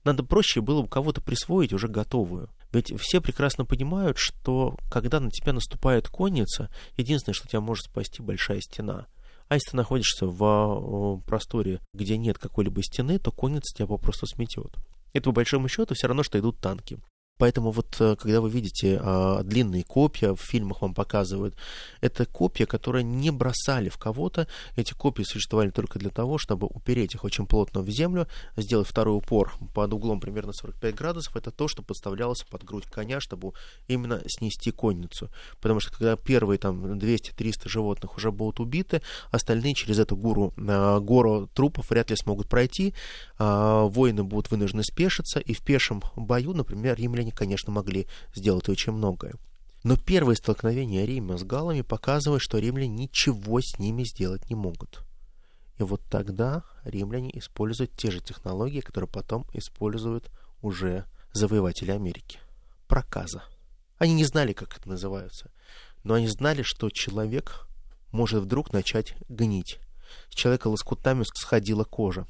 Надо 0.04 0.24
проще 0.24 0.62
было 0.62 0.80
у 0.80 0.88
кого-то 0.88 1.22
присвоить 1.22 1.74
уже 1.74 1.88
готовую. 1.88 2.50
Ведь 2.72 2.94
все 3.00 3.20
прекрасно 3.20 3.66
понимают, 3.66 4.18
что 4.20 4.78
когда 4.92 5.20
на 5.20 5.32
тебя 5.32 5.54
наступает 5.54 6.08
конница, 6.08 6.70
единственное, 6.98 7.34
что 7.34 7.48
тебя 7.48 7.62
может 7.62 7.86
спасти, 7.86 8.22
большая 8.22 8.62
стена. 8.62 9.08
А 9.48 9.56
если 9.56 9.72
ты 9.72 9.78
находишься 9.78 10.28
в 10.28 11.22
просторе, 11.26 11.80
где 11.94 12.18
нет 12.18 12.38
какой-либо 12.38 12.84
стены, 12.84 13.18
то 13.18 13.32
конница 13.32 13.76
тебя 13.76 13.88
попросту 13.88 14.28
сметет. 14.28 14.76
Это, 15.14 15.26
по 15.26 15.32
большому 15.32 15.68
счету, 15.68 15.96
все 15.96 16.06
равно, 16.06 16.22
что 16.22 16.38
идут 16.38 16.60
танки. 16.60 17.00
Поэтому 17.40 17.72
вот 17.72 17.96
э, 18.02 18.18
когда 18.18 18.42
вы 18.42 18.50
видите 18.50 19.00
а, 19.02 19.44
длинные 19.44 19.86
копья, 19.86 20.34
в 20.34 20.42
фильмах 20.42 20.82
вам 20.82 20.94
показывают, 20.94 21.56
это 22.02 22.26
копья, 22.26 22.66
которые 22.66 23.04
не 23.04 23.32
бросали 23.32 23.88
в 23.88 23.98
кого-то. 23.98 24.46
Эти 24.76 24.94
копья 24.94 25.24
существовали 25.24 25.70
только 25.70 26.00
для 26.00 26.10
того, 26.10 26.38
чтобы 26.38 26.68
упереть 26.68 27.16
их 27.16 27.24
очень 27.24 27.48
плотно 27.48 27.82
в 27.82 27.90
землю, 27.90 28.28
сделать 28.58 28.90
второй 28.90 29.18
упор 29.18 29.54
под 29.74 29.94
углом 29.94 30.20
примерно 30.20 30.52
45 30.52 30.96
градусов. 30.96 31.38
Это 31.38 31.52
то, 31.52 31.70
что 31.70 31.82
подставлялось 31.82 32.44
под 32.44 32.66
грудь 32.66 32.86
коня, 32.86 33.22
чтобы 33.22 33.54
именно 33.88 34.22
снести 34.28 34.72
конницу. 34.72 35.30
Потому 35.62 35.80
что 35.80 35.94
когда 35.94 36.18
первые 36.18 36.58
там 36.58 36.98
200-300 37.00 37.70
животных 37.70 38.18
уже 38.18 38.34
будут 38.34 38.60
убиты, 38.60 39.02
остальные 39.32 39.76
через 39.76 39.98
эту 40.00 40.18
гору, 40.18 40.54
а, 40.58 41.00
гору 41.00 41.50
трупов 41.54 41.90
вряд 41.90 42.10
ли 42.10 42.18
смогут 42.18 42.50
пройти. 42.50 42.94
А, 43.38 43.86
воины 43.86 44.26
будут 44.26 44.52
вынуждены 44.52 44.84
спешиться, 44.84 45.40
и 45.40 45.54
в 45.54 45.64
пешем 45.64 46.04
бою, 46.18 46.54
например, 46.54 46.98
римляне 46.98 47.29
они, 47.30 47.32
конечно, 47.32 47.72
могли 47.72 48.08
сделать 48.34 48.68
очень 48.70 48.94
многое. 48.94 49.36
Но 49.84 49.96
первое 49.96 50.36
столкновение 50.36 51.06
Рима 51.06 51.38
с 51.38 51.44
галами 51.44 51.82
показывает, 51.82 52.42
что 52.42 52.58
римляне 52.58 53.06
ничего 53.06 53.62
с 53.62 53.80
ними 53.80 54.04
сделать 54.04 54.50
не 54.50 54.56
могут. 54.56 55.04
И 55.78 55.84
вот 55.84 56.02
тогда 56.10 56.64
римляне 56.84 57.30
используют 57.38 57.96
те 57.96 58.12
же 58.12 58.20
технологии, 58.20 58.82
которые 58.82 59.08
потом 59.08 59.46
используют 59.54 60.30
уже 60.62 61.06
завоеватели 61.32 61.92
Америки. 61.92 62.40
Проказа. 62.88 63.44
Они 63.98 64.14
не 64.14 64.26
знали, 64.26 64.54
как 64.54 64.78
это 64.78 64.90
называется, 64.90 65.52
но 66.04 66.16
они 66.16 66.28
знали, 66.28 66.64
что 66.64 66.90
человек 66.90 67.68
может 68.12 68.44
вдруг 68.44 68.74
начать 68.74 69.16
гнить. 69.30 69.80
С 70.30 70.36
человека 70.36 70.68
лоскутами 70.68 71.24
сходила 71.36 71.84
кожа. 71.84 72.26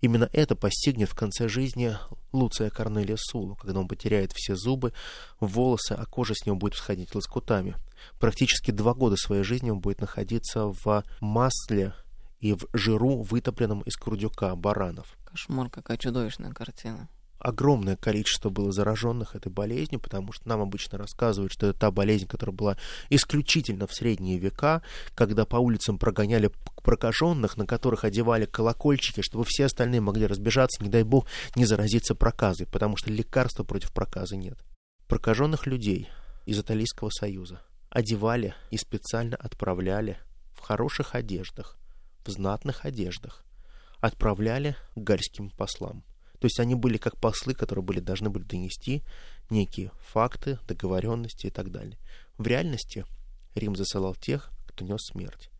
Именно 0.00 0.28
это 0.32 0.56
постигнет 0.56 1.08
в 1.08 1.14
конце 1.14 1.48
жизни 1.48 1.96
Луция 2.32 2.70
Корнелия 2.70 3.16
Сулу, 3.18 3.56
когда 3.56 3.80
он 3.80 3.88
потеряет 3.88 4.32
все 4.34 4.54
зубы, 4.54 4.92
волосы, 5.40 5.92
а 5.92 6.04
кожа 6.06 6.34
с 6.34 6.46
него 6.46 6.56
будет 6.56 6.74
сходить 6.74 7.14
лоскутами. 7.14 7.76
Практически 8.18 8.70
два 8.70 8.94
года 8.94 9.16
своей 9.16 9.42
жизни 9.42 9.70
он 9.70 9.80
будет 9.80 10.00
находиться 10.00 10.66
в 10.66 11.04
масле 11.20 11.94
и 12.40 12.52
в 12.52 12.66
жиру, 12.72 13.22
вытопленном 13.22 13.80
из 13.82 13.96
курдюка 13.96 14.54
баранов. 14.54 15.16
Кошмар, 15.24 15.68
какая 15.68 15.98
чудовищная 15.98 16.52
картина 16.52 17.08
огромное 17.38 17.96
количество 17.96 18.50
было 18.50 18.72
зараженных 18.72 19.34
этой 19.34 19.50
болезнью, 19.50 20.00
потому 20.00 20.32
что 20.32 20.48
нам 20.48 20.60
обычно 20.60 20.98
рассказывают, 20.98 21.52
что 21.52 21.68
это 21.68 21.78
та 21.78 21.90
болезнь, 21.90 22.26
которая 22.26 22.54
была 22.54 22.76
исключительно 23.10 23.86
в 23.86 23.94
средние 23.94 24.38
века, 24.38 24.82
когда 25.14 25.44
по 25.44 25.56
улицам 25.56 25.98
прогоняли 25.98 26.50
прокаженных, 26.82 27.56
на 27.56 27.66
которых 27.66 28.04
одевали 28.04 28.46
колокольчики, 28.46 29.22
чтобы 29.22 29.44
все 29.46 29.66
остальные 29.66 30.00
могли 30.00 30.26
разбежаться, 30.26 30.82
не 30.82 30.88
дай 30.88 31.02
бог, 31.02 31.26
не 31.54 31.64
заразиться 31.64 32.14
проказой, 32.14 32.66
потому 32.66 32.96
что 32.96 33.10
лекарства 33.10 33.64
против 33.64 33.92
проказы 33.92 34.36
нет. 34.36 34.58
Прокаженных 35.06 35.66
людей 35.66 36.08
из 36.46 36.58
Италийского 36.58 37.10
союза 37.10 37.62
одевали 37.90 38.54
и 38.70 38.76
специально 38.76 39.36
отправляли 39.36 40.18
в 40.54 40.60
хороших 40.60 41.14
одеждах, 41.14 41.78
в 42.24 42.30
знатных 42.30 42.84
одеждах, 42.84 43.44
отправляли 44.00 44.76
к 44.94 44.98
гальским 44.98 45.50
послам. 45.50 46.04
То 46.40 46.46
есть 46.46 46.60
они 46.60 46.74
были 46.74 46.96
как 46.98 47.16
послы, 47.16 47.54
которые 47.54 47.84
были, 47.84 48.00
должны 48.00 48.30
были 48.30 48.44
донести 48.44 49.02
некие 49.50 49.90
факты, 50.00 50.58
договоренности 50.68 51.46
и 51.46 51.50
так 51.50 51.70
далее. 51.70 51.98
В 52.36 52.46
реальности 52.46 53.04
Рим 53.54 53.74
засылал 53.76 54.14
тех, 54.14 54.50
кто 54.66 54.84
нес 54.84 55.00
смерть. 55.10 55.50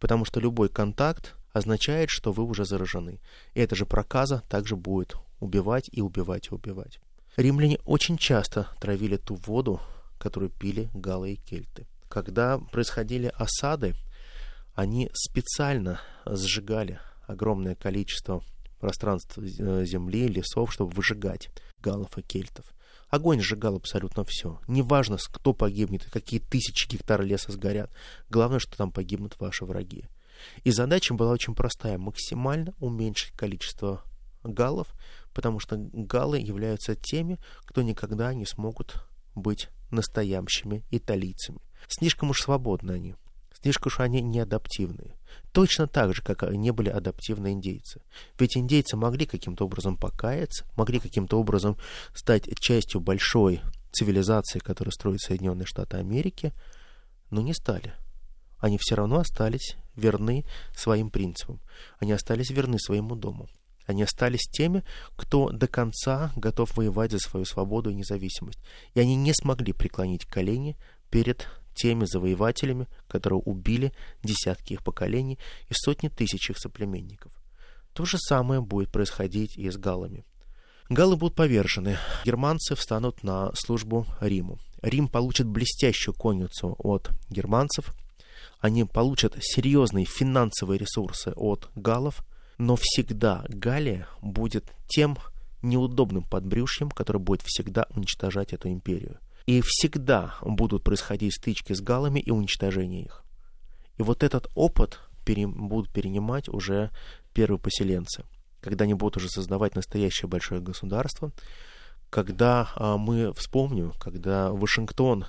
Потому 0.00 0.24
что 0.24 0.40
любой 0.40 0.68
контакт 0.68 1.34
означает, 1.52 2.10
что 2.10 2.32
вы 2.32 2.44
уже 2.44 2.64
заражены. 2.64 3.20
И 3.54 3.60
эта 3.60 3.76
же 3.76 3.86
проказа 3.86 4.42
также 4.48 4.76
будет 4.76 5.14
убивать 5.40 5.88
и 5.92 6.00
убивать 6.00 6.48
и 6.48 6.54
убивать. 6.54 6.98
Римляне 7.36 7.78
очень 7.84 8.16
часто 8.16 8.68
травили 8.80 9.16
ту 9.16 9.36
воду, 9.36 9.80
которую 10.18 10.50
пили 10.50 10.88
галы 10.94 11.32
и 11.32 11.36
кельты. 11.36 11.86
Когда 12.08 12.58
происходили 12.58 13.32
осады, 13.34 13.94
они 14.74 15.10
специально 15.14 16.00
сжигали 16.26 16.98
огромное 17.26 17.74
количество 17.74 18.42
пространств 18.84 19.38
э, 19.38 19.86
земли, 19.86 20.28
лесов, 20.28 20.70
чтобы 20.70 20.92
выжигать 20.92 21.48
галлов 21.80 22.18
и 22.18 22.22
кельтов. 22.22 22.66
Огонь 23.08 23.40
сжигал 23.40 23.76
абсолютно 23.76 24.24
все. 24.26 24.60
Неважно, 24.68 25.16
кто 25.16 25.54
погибнет, 25.54 26.04
какие 26.12 26.38
тысячи 26.38 26.86
гектар 26.86 27.22
леса 27.22 27.50
сгорят. 27.50 27.90
Главное, 28.28 28.58
что 28.58 28.76
там 28.76 28.92
погибнут 28.92 29.40
ваши 29.40 29.64
враги. 29.64 30.04
И 30.64 30.70
задача 30.70 31.14
была 31.14 31.32
очень 31.32 31.54
простая. 31.54 31.96
Максимально 31.96 32.74
уменьшить 32.78 33.32
количество 33.32 34.02
галлов, 34.42 34.88
потому 35.32 35.60
что 35.60 35.76
галлы 35.78 36.38
являются 36.38 36.94
теми, 36.94 37.38
кто 37.64 37.80
никогда 37.80 38.34
не 38.34 38.44
смогут 38.44 38.96
быть 39.34 39.70
настоящими 39.90 40.84
италийцами. 40.90 41.60
Слишком 41.88 42.28
уж 42.28 42.42
свободны 42.42 42.92
они. 42.92 43.14
Слишком 43.64 43.86
уж 43.86 44.00
они 44.00 44.20
неадаптивные. 44.20 45.16
Точно 45.52 45.86
так 45.86 46.14
же, 46.14 46.20
как 46.20 46.42
не 46.42 46.70
были 46.70 46.90
адаптивны 46.90 47.52
индейцы. 47.52 48.02
Ведь 48.38 48.58
индейцы 48.58 48.94
могли 48.94 49.24
каким-то 49.24 49.64
образом 49.64 49.96
покаяться, 49.96 50.66
могли 50.76 51.00
каким-то 51.00 51.40
образом 51.40 51.78
стать 52.14 52.44
частью 52.60 53.00
большой 53.00 53.62
цивилизации, 53.90 54.58
которая 54.58 54.92
строит 54.92 55.22
Соединенные 55.22 55.64
Штаты 55.64 55.96
Америки, 55.96 56.52
но 57.30 57.40
не 57.40 57.54
стали. 57.54 57.94
Они 58.58 58.76
все 58.78 58.96
равно 58.96 59.20
остались 59.20 59.78
верны 59.96 60.44
своим 60.76 61.08
принципам. 61.08 61.58
Они 61.98 62.12
остались 62.12 62.50
верны 62.50 62.78
своему 62.78 63.16
дому. 63.16 63.48
Они 63.86 64.02
остались 64.02 64.46
теми, 64.46 64.84
кто 65.16 65.48
до 65.48 65.68
конца 65.68 66.32
готов 66.36 66.76
воевать 66.76 67.12
за 67.12 67.18
свою 67.18 67.46
свободу 67.46 67.88
и 67.88 67.94
независимость. 67.94 68.58
И 68.92 69.00
они 69.00 69.16
не 69.16 69.32
смогли 69.32 69.72
преклонить 69.72 70.26
колени 70.26 70.76
перед 71.08 71.48
теми 71.74 72.04
завоевателями, 72.04 72.86
которые 73.08 73.40
убили 73.40 73.92
десятки 74.22 74.74
их 74.74 74.84
поколений 74.84 75.38
и 75.68 75.74
сотни 75.74 76.08
тысяч 76.08 76.50
их 76.50 76.58
соплеменников. 76.58 77.32
То 77.92 78.04
же 78.04 78.18
самое 78.18 78.60
будет 78.60 78.90
происходить 78.90 79.56
и 79.56 79.70
с 79.70 79.76
галлами. 79.76 80.24
Галлы 80.88 81.16
будут 81.16 81.36
повержены, 81.36 81.98
германцы 82.24 82.74
встанут 82.74 83.22
на 83.22 83.52
службу 83.54 84.06
Риму. 84.20 84.58
Рим 84.82 85.08
получит 85.08 85.46
блестящую 85.46 86.14
конницу 86.14 86.76
от 86.78 87.10
германцев, 87.30 87.94
они 88.60 88.84
получат 88.84 89.36
серьезные 89.40 90.06
финансовые 90.06 90.78
ресурсы 90.78 91.32
от 91.36 91.68
галлов, 91.74 92.24
но 92.56 92.76
всегда 92.80 93.44
Галия 93.48 94.08
будет 94.22 94.72
тем 94.86 95.18
неудобным 95.62 96.22
подбрюшьем, 96.22 96.90
который 96.90 97.20
будет 97.20 97.42
всегда 97.42 97.86
уничтожать 97.90 98.52
эту 98.52 98.68
империю. 98.68 99.18
И 99.46 99.60
всегда 99.64 100.36
будут 100.42 100.84
происходить 100.84 101.34
стычки 101.34 101.72
с 101.74 101.80
галами 101.80 102.20
и 102.20 102.30
уничтожение 102.30 103.04
их. 103.04 103.24
И 103.98 104.02
вот 104.02 104.22
этот 104.22 104.48
опыт 104.54 105.00
пере, 105.24 105.46
будут 105.46 105.92
перенимать 105.92 106.48
уже 106.48 106.90
первые 107.32 107.58
поселенцы, 107.58 108.24
когда 108.60 108.84
они 108.84 108.94
будут 108.94 109.18
уже 109.18 109.28
создавать 109.28 109.74
настоящее 109.74 110.28
большое 110.28 110.60
государство, 110.60 111.32
когда 112.10 112.70
а, 112.76 112.96
мы 112.96 113.32
вспомним, 113.34 113.92
когда 114.00 114.50
Вашингтон 114.52 115.26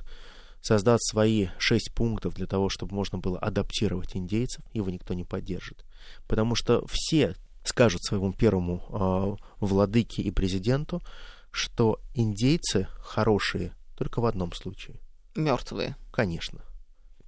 создаст 0.62 1.04
свои 1.12 1.48
шесть 1.58 1.94
пунктов 1.94 2.36
для 2.36 2.48
того, 2.48 2.70
чтобы 2.70 2.96
можно 2.96 3.18
было 3.18 3.38
адаптировать 3.38 4.16
индейцев, 4.16 4.64
его 4.74 4.90
никто 4.90 5.14
не 5.14 5.24
поддержит. 5.24 5.86
Потому 6.28 6.56
что 6.56 6.86
все 6.90 7.36
скажут 7.64 8.04
своему 8.04 8.34
первому 8.34 8.82
э, 8.90 9.46
владыке 9.60 10.24
и 10.24 10.32
президенту, 10.32 11.04
что 11.52 12.00
индейцы 12.16 12.88
хорошие 13.00 13.74
только 13.96 14.22
в 14.22 14.26
одном 14.26 14.54
случае. 14.54 15.00
Мертвые. 15.36 15.96
Конечно. 16.12 16.62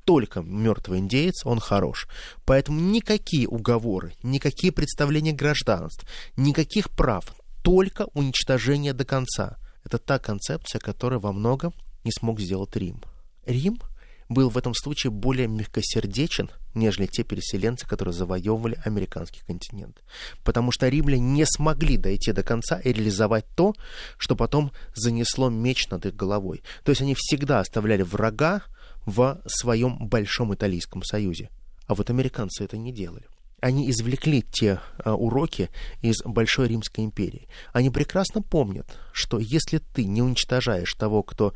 Только 0.05 0.41
мертвый 0.41 0.99
индеец, 0.99 1.45
он 1.45 1.59
хорош. 1.59 2.07
Поэтому 2.45 2.79
никакие 2.79 3.47
уговоры, 3.47 4.13
никакие 4.23 4.71
представления 4.71 5.33
гражданств, 5.33 6.07
никаких 6.37 6.89
прав, 6.89 7.35
только 7.63 8.07
уничтожение 8.13 8.93
до 8.93 9.03
конца. 9.03 9.57
Это 9.83 9.97
та 9.97 10.19
концепция, 10.19 10.79
которая 10.79 11.19
во 11.19 11.33
многом 11.33 11.73
не 12.05 12.11
смог 12.11 12.39
сделать 12.39 12.75
Рим. 12.75 13.01
Рим 13.45 13.79
был 14.29 14.49
в 14.49 14.57
этом 14.57 14.73
случае 14.73 15.11
более 15.11 15.47
мягкосердечен, 15.47 16.49
нежели 16.73 17.05
те 17.07 17.23
переселенцы, 17.23 17.87
которые 17.87 18.13
завоевывали 18.13 18.79
американский 18.83 19.41
континент. 19.45 20.01
Потому 20.43 20.71
что 20.71 20.87
римляне 20.87 21.21
не 21.21 21.45
смогли 21.45 21.97
дойти 21.97 22.31
до 22.31 22.43
конца 22.43 22.79
и 22.79 22.91
реализовать 22.91 23.45
то, 23.55 23.73
что 24.17 24.35
потом 24.35 24.71
занесло 24.95 25.49
меч 25.49 25.87
над 25.89 26.05
их 26.05 26.15
головой. 26.15 26.61
То 26.83 26.91
есть 26.91 27.01
они 27.01 27.15
всегда 27.15 27.59
оставляли 27.59 28.01
врага 28.01 28.63
в 29.05 29.41
своем 29.45 30.07
большом 30.07 30.53
италийском 30.53 31.03
союзе. 31.03 31.49
А 31.87 31.95
вот 31.95 32.09
американцы 32.09 32.63
это 32.63 32.77
не 32.77 32.91
делали. 32.91 33.25
Они 33.59 33.89
извлекли 33.89 34.43
те 34.43 34.81
а, 34.99 35.15
уроки 35.15 35.69
из 36.01 36.21
Большой 36.23 36.67
Римской 36.67 37.03
империи. 37.03 37.47
Они 37.73 37.89
прекрасно 37.89 38.43
помнят, 38.43 38.87
что 39.13 39.39
если 39.39 39.79
ты 39.79 40.05
не 40.05 40.21
уничтожаешь 40.21 40.93
того, 40.93 41.23
кто 41.23 41.53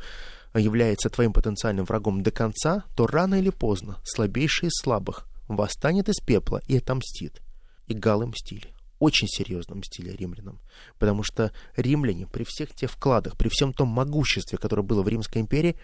является 0.58 1.10
твоим 1.10 1.32
потенциальным 1.32 1.84
врагом 1.84 2.22
до 2.22 2.30
конца, 2.30 2.84
то 2.96 3.06
рано 3.06 3.36
или 3.36 3.50
поздно 3.50 3.98
слабейший 4.04 4.68
из 4.68 4.72
слабых 4.82 5.26
восстанет 5.48 6.08
из 6.08 6.16
пепла 6.16 6.60
и 6.66 6.76
отомстит. 6.76 7.40
И 7.86 7.94
галлы 7.94 8.26
мстили. 8.26 8.72
Очень 8.98 9.28
серьезно 9.28 9.74
мстили 9.74 10.10
римлянам. 10.10 10.60
Потому 10.98 11.22
что 11.22 11.52
римляне 11.76 12.26
при 12.26 12.44
всех 12.44 12.74
тех 12.74 12.90
вкладах, 12.90 13.36
при 13.36 13.48
всем 13.48 13.72
том 13.72 13.88
могуществе, 13.88 14.58
которое 14.58 14.82
было 14.82 15.02
в 15.02 15.08
Римской 15.08 15.42
империи, 15.42 15.76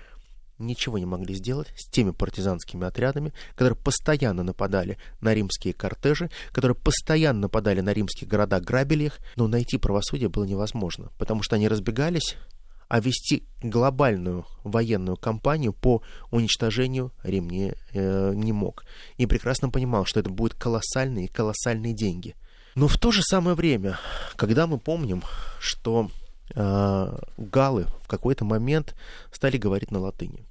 ничего 0.58 0.98
не 0.98 1.06
могли 1.06 1.34
сделать 1.34 1.68
с 1.76 1.88
теми 1.88 2.10
партизанскими 2.10 2.86
отрядами, 2.86 3.32
которые 3.54 3.76
постоянно 3.76 4.42
нападали 4.42 4.98
на 5.20 5.34
римские 5.34 5.74
кортежи, 5.74 6.30
которые 6.52 6.76
постоянно 6.76 7.40
нападали 7.42 7.80
на 7.80 7.92
римские 7.92 8.28
города, 8.28 8.60
грабили 8.60 9.04
их, 9.04 9.18
но 9.36 9.46
найти 9.46 9.78
правосудие 9.78 10.28
было 10.28 10.44
невозможно, 10.44 11.10
потому 11.18 11.42
что 11.42 11.56
они 11.56 11.68
разбегались, 11.68 12.36
а 12.88 13.00
вести 13.00 13.44
глобальную 13.62 14.46
военную 14.64 15.16
кампанию 15.16 15.72
по 15.72 16.02
уничтожению 16.30 17.12
Рим 17.22 17.50
не, 17.50 17.74
э, 17.92 18.32
не 18.34 18.52
мог. 18.52 18.84
И 19.18 19.26
прекрасно 19.26 19.68
понимал, 19.68 20.06
что 20.06 20.20
это 20.20 20.30
будут 20.30 20.54
колоссальные, 20.54 21.28
колоссальные 21.28 21.92
деньги. 21.92 22.34
Но 22.74 22.88
в 22.88 22.96
то 22.96 23.10
же 23.10 23.22
самое 23.22 23.54
время, 23.54 23.98
когда 24.36 24.66
мы 24.66 24.78
помним, 24.78 25.22
что 25.60 26.10
э, 26.54 27.18
галлы 27.36 27.86
в 28.02 28.08
какой-то 28.08 28.44
момент 28.44 28.94
стали 29.32 29.58
говорить 29.58 29.90
на 29.90 29.98
латыни, 29.98 30.46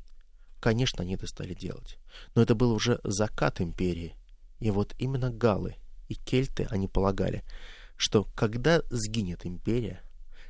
конечно, 0.59 1.01
они 1.01 1.15
это 1.15 1.25
стали 1.25 1.53
делать. 1.53 1.97
Но 2.35 2.41
это 2.41 2.53
был 2.53 2.71
уже 2.71 2.99
закат 3.03 3.61
империи. 3.61 4.15
И 4.59 4.69
вот 4.71 4.93
именно 4.99 5.31
галлы 5.31 5.75
и 6.07 6.15
кельты, 6.15 6.67
они 6.69 6.87
полагали, 6.87 7.43
что 7.95 8.25
когда 8.35 8.81
сгинет 8.89 9.45
империя, 9.45 10.01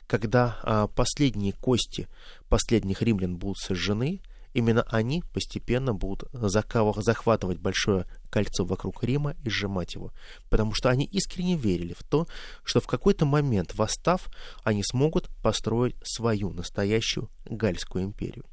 когда 0.08 0.58
а, 0.63 0.88
последние 0.88 1.54
кости 1.54 2.08
последних 2.50 3.02
римлян 3.02 3.36
будут 3.36 3.58
сожжены, 3.58 4.22
именно 4.54 4.84
они 4.89 5.22
постепенно 5.34 5.93
будут 5.93 6.30
захватывать 6.32 7.60
большое 7.60 8.08
кольцо 8.30 8.65
вокруг 8.65 9.04
Рима 9.04 9.36
и 9.43 9.50
сжимать 9.50 9.96
его. 9.96 10.13
Потому 10.50 10.74
что 10.74 10.89
они 10.89 11.06
искренне 11.06 11.56
верили 11.56 11.93
в 11.93 12.04
то, 12.04 12.28
что 12.63 12.80
в 12.80 12.88
какой-то 12.88 13.26
момент, 13.26 13.76
восстав, 13.76 14.30
они 14.63 14.82
смогут 14.84 15.30
построить 15.43 15.96
свою 16.04 16.52
настоящую 16.52 17.30
Гальскую 17.46 18.06
империю. 18.06 18.46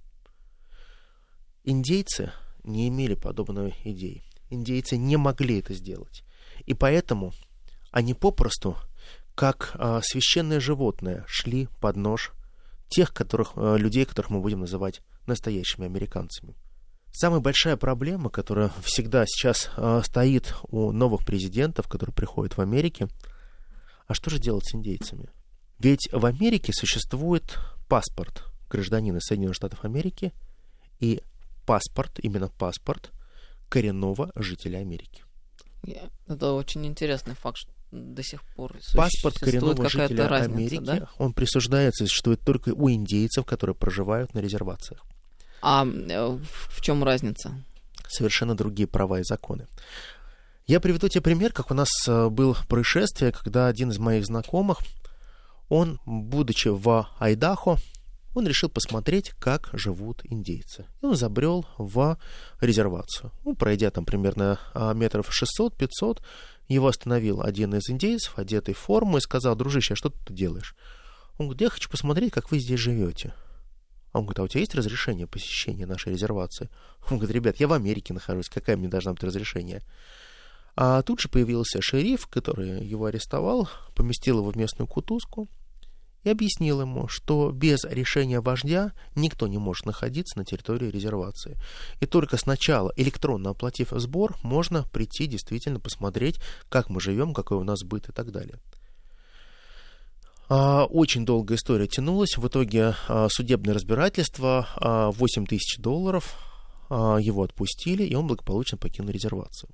Индейцы 1.62 2.32
не 2.64 2.88
имели 2.88 3.14
подобной 3.14 3.74
идеи. 3.84 4.24
Индейцы 4.50 4.96
не 4.96 5.16
могли 5.16 5.60
это 5.60 5.72
сделать. 5.72 6.24
И 6.66 6.74
поэтому 6.74 7.32
они 7.90 8.12
попросту 8.12 8.76
как 9.34 9.72
э, 9.74 10.00
священное 10.02 10.60
животное 10.60 11.24
шли 11.26 11.68
под 11.80 11.96
нож 11.96 12.32
тех 12.88 13.12
которых, 13.12 13.52
э, 13.56 13.76
людей, 13.78 14.04
которых 14.04 14.30
мы 14.30 14.40
будем 14.40 14.60
называть 14.60 15.00
настоящими 15.26 15.86
американцами. 15.86 16.54
Самая 17.12 17.40
большая 17.40 17.76
проблема, 17.76 18.30
которая 18.30 18.70
всегда 18.82 19.24
сейчас 19.26 19.70
э, 19.76 20.02
стоит 20.04 20.54
у 20.68 20.92
новых 20.92 21.24
президентов, 21.24 21.88
которые 21.88 22.14
приходят 22.14 22.56
в 22.56 22.60
Америке, 22.60 23.08
а 24.06 24.14
что 24.14 24.30
же 24.30 24.38
делать 24.38 24.66
с 24.66 24.74
индейцами? 24.74 25.28
Ведь 25.78 26.08
в 26.12 26.24
Америке 26.26 26.72
существует 26.72 27.58
паспорт 27.88 28.44
гражданина 28.68 29.20
Соединенных 29.20 29.56
Штатов 29.56 29.84
Америки 29.84 30.32
и 31.00 31.22
паспорт, 31.66 32.18
именно 32.20 32.48
паспорт 32.48 33.12
коренного 33.68 34.30
жителя 34.34 34.78
Америки. 34.78 35.24
Это 36.26 36.52
очень 36.52 36.86
интересный 36.86 37.34
факт, 37.34 37.66
до 37.94 38.22
сих 38.22 38.42
пор 38.54 38.76
Паспорт 38.94 39.38
коренного 39.38 39.88
жителя 39.88 40.28
разница, 40.28 40.54
Америки, 40.54 40.80
да? 40.84 41.08
он 41.18 41.32
присуждается, 41.32 42.06
существует 42.06 42.40
только 42.40 42.70
у 42.70 42.90
индейцев, 42.90 43.44
которые 43.44 43.76
проживают 43.76 44.34
на 44.34 44.40
резервациях. 44.40 45.04
А 45.62 45.86
э, 45.86 46.38
в 46.70 46.80
чем 46.80 47.04
разница? 47.04 47.64
Совершенно 48.08 48.54
другие 48.54 48.86
права 48.86 49.20
и 49.20 49.24
законы. 49.24 49.66
Я 50.66 50.80
приведу 50.80 51.08
тебе 51.08 51.22
пример, 51.22 51.52
как 51.52 51.70
у 51.70 51.74
нас 51.74 51.88
э, 52.08 52.28
было 52.28 52.56
происшествие, 52.68 53.32
когда 53.32 53.68
один 53.68 53.90
из 53.90 53.98
моих 53.98 54.26
знакомых, 54.26 54.78
он, 55.68 56.00
будучи 56.04 56.68
в 56.68 57.08
Айдахо, 57.18 57.78
он 58.34 58.46
решил 58.46 58.68
посмотреть, 58.68 59.30
как 59.38 59.70
живут 59.72 60.22
индейцы. 60.24 60.86
И 61.02 61.06
он 61.06 61.16
забрел 61.16 61.64
в 61.78 62.18
резервацию. 62.60 63.30
Ну, 63.44 63.54
пройдя 63.54 63.90
там 63.90 64.04
примерно 64.04 64.58
а, 64.74 64.92
метров 64.92 65.30
600-500, 65.30 66.20
его 66.68 66.88
остановил 66.88 67.42
один 67.42 67.74
из 67.74 67.88
индейцев, 67.90 68.38
одетый 68.38 68.74
в 68.74 68.78
форму, 68.78 69.18
и 69.18 69.20
сказал, 69.20 69.56
дружище, 69.56 69.94
а 69.94 69.96
что 69.96 70.10
ты 70.10 70.18
тут 70.24 70.36
делаешь? 70.36 70.74
Он 71.38 71.46
говорит, 71.46 71.62
я 71.62 71.70
хочу 71.70 71.90
посмотреть, 71.90 72.32
как 72.32 72.50
вы 72.50 72.58
здесь 72.58 72.80
живете. 72.80 73.34
Он 74.12 74.22
говорит, 74.22 74.38
а 74.38 74.42
у 74.44 74.48
тебя 74.48 74.60
есть 74.60 74.74
разрешение 74.74 75.26
посещения 75.26 75.86
нашей 75.86 76.12
резервации? 76.12 76.70
Он 77.10 77.18
говорит, 77.18 77.34
ребят, 77.34 77.56
я 77.58 77.68
в 77.68 77.72
Америке 77.72 78.14
нахожусь, 78.14 78.48
какая 78.48 78.76
мне 78.76 78.88
должна 78.88 79.12
быть 79.12 79.24
разрешение? 79.24 79.82
А 80.76 81.02
тут 81.02 81.20
же 81.20 81.28
появился 81.28 81.82
шериф, 81.82 82.26
который 82.28 82.84
его 82.84 83.06
арестовал, 83.06 83.68
поместил 83.94 84.38
его 84.38 84.50
в 84.50 84.56
местную 84.56 84.88
кутузку, 84.88 85.48
и 86.24 86.30
объяснил 86.30 86.80
ему, 86.80 87.06
что 87.08 87.50
без 87.52 87.84
решения 87.84 88.40
вождя 88.40 88.92
никто 89.14 89.46
не 89.46 89.58
может 89.58 89.86
находиться 89.86 90.38
на 90.38 90.44
территории 90.44 90.90
резервации. 90.90 91.56
И 92.00 92.06
только 92.06 92.36
сначала, 92.36 92.92
электронно 92.96 93.50
оплатив 93.50 93.90
сбор, 93.92 94.36
можно 94.42 94.84
прийти 94.84 95.26
действительно 95.26 95.78
посмотреть, 95.78 96.40
как 96.68 96.88
мы 96.88 97.00
живем, 97.00 97.34
какой 97.34 97.58
у 97.58 97.64
нас 97.64 97.84
быт 97.84 98.08
и 98.08 98.12
так 98.12 98.32
далее. 98.32 98.58
А, 100.48 100.84
очень 100.84 101.24
долгая 101.24 101.56
история 101.56 101.86
тянулась. 101.86 102.36
В 102.36 102.46
итоге 102.46 102.94
а, 103.08 103.28
судебное 103.30 103.74
разбирательство, 103.74 104.68
8 104.80 105.42
а, 105.42 105.46
тысяч 105.46 105.78
долларов, 105.78 106.36
его 106.90 107.42
отпустили, 107.42 108.04
и 108.04 108.14
он 108.14 108.26
благополучно 108.26 108.76
покинул 108.76 109.10
резервацию. 109.10 109.70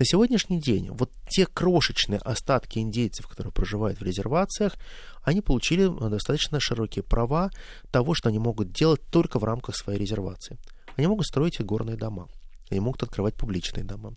На 0.00 0.06
сегодняшний 0.06 0.58
день 0.58 0.88
вот 0.90 1.10
те 1.28 1.44
крошечные 1.44 2.20
остатки 2.20 2.78
индейцев, 2.78 3.28
которые 3.28 3.52
проживают 3.52 4.00
в 4.00 4.02
резервациях, 4.02 4.76
они 5.22 5.42
получили 5.42 5.86
достаточно 6.08 6.58
широкие 6.58 7.02
права 7.02 7.50
того, 7.90 8.14
что 8.14 8.30
они 8.30 8.38
могут 8.38 8.72
делать 8.72 9.02
только 9.10 9.38
в 9.38 9.44
рамках 9.44 9.76
своей 9.76 9.98
резервации. 9.98 10.56
Они 10.96 11.06
могут 11.06 11.26
строить 11.26 11.60
горные 11.60 11.98
дома, 11.98 12.28
они 12.70 12.80
могут 12.80 13.02
открывать 13.02 13.34
публичные 13.34 13.84
дома, 13.84 14.14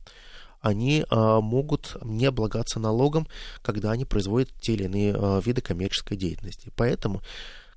они 0.61 1.03
а, 1.09 1.41
могут 1.41 1.97
не 2.01 2.27
облагаться 2.27 2.79
налогом, 2.79 3.27
когда 3.61 3.91
они 3.91 4.05
производят 4.05 4.53
те 4.61 4.75
или 4.75 4.85
иные 4.85 5.13
а, 5.13 5.41
виды 5.41 5.59
коммерческой 5.59 6.15
деятельности. 6.15 6.71
Поэтому 6.77 7.21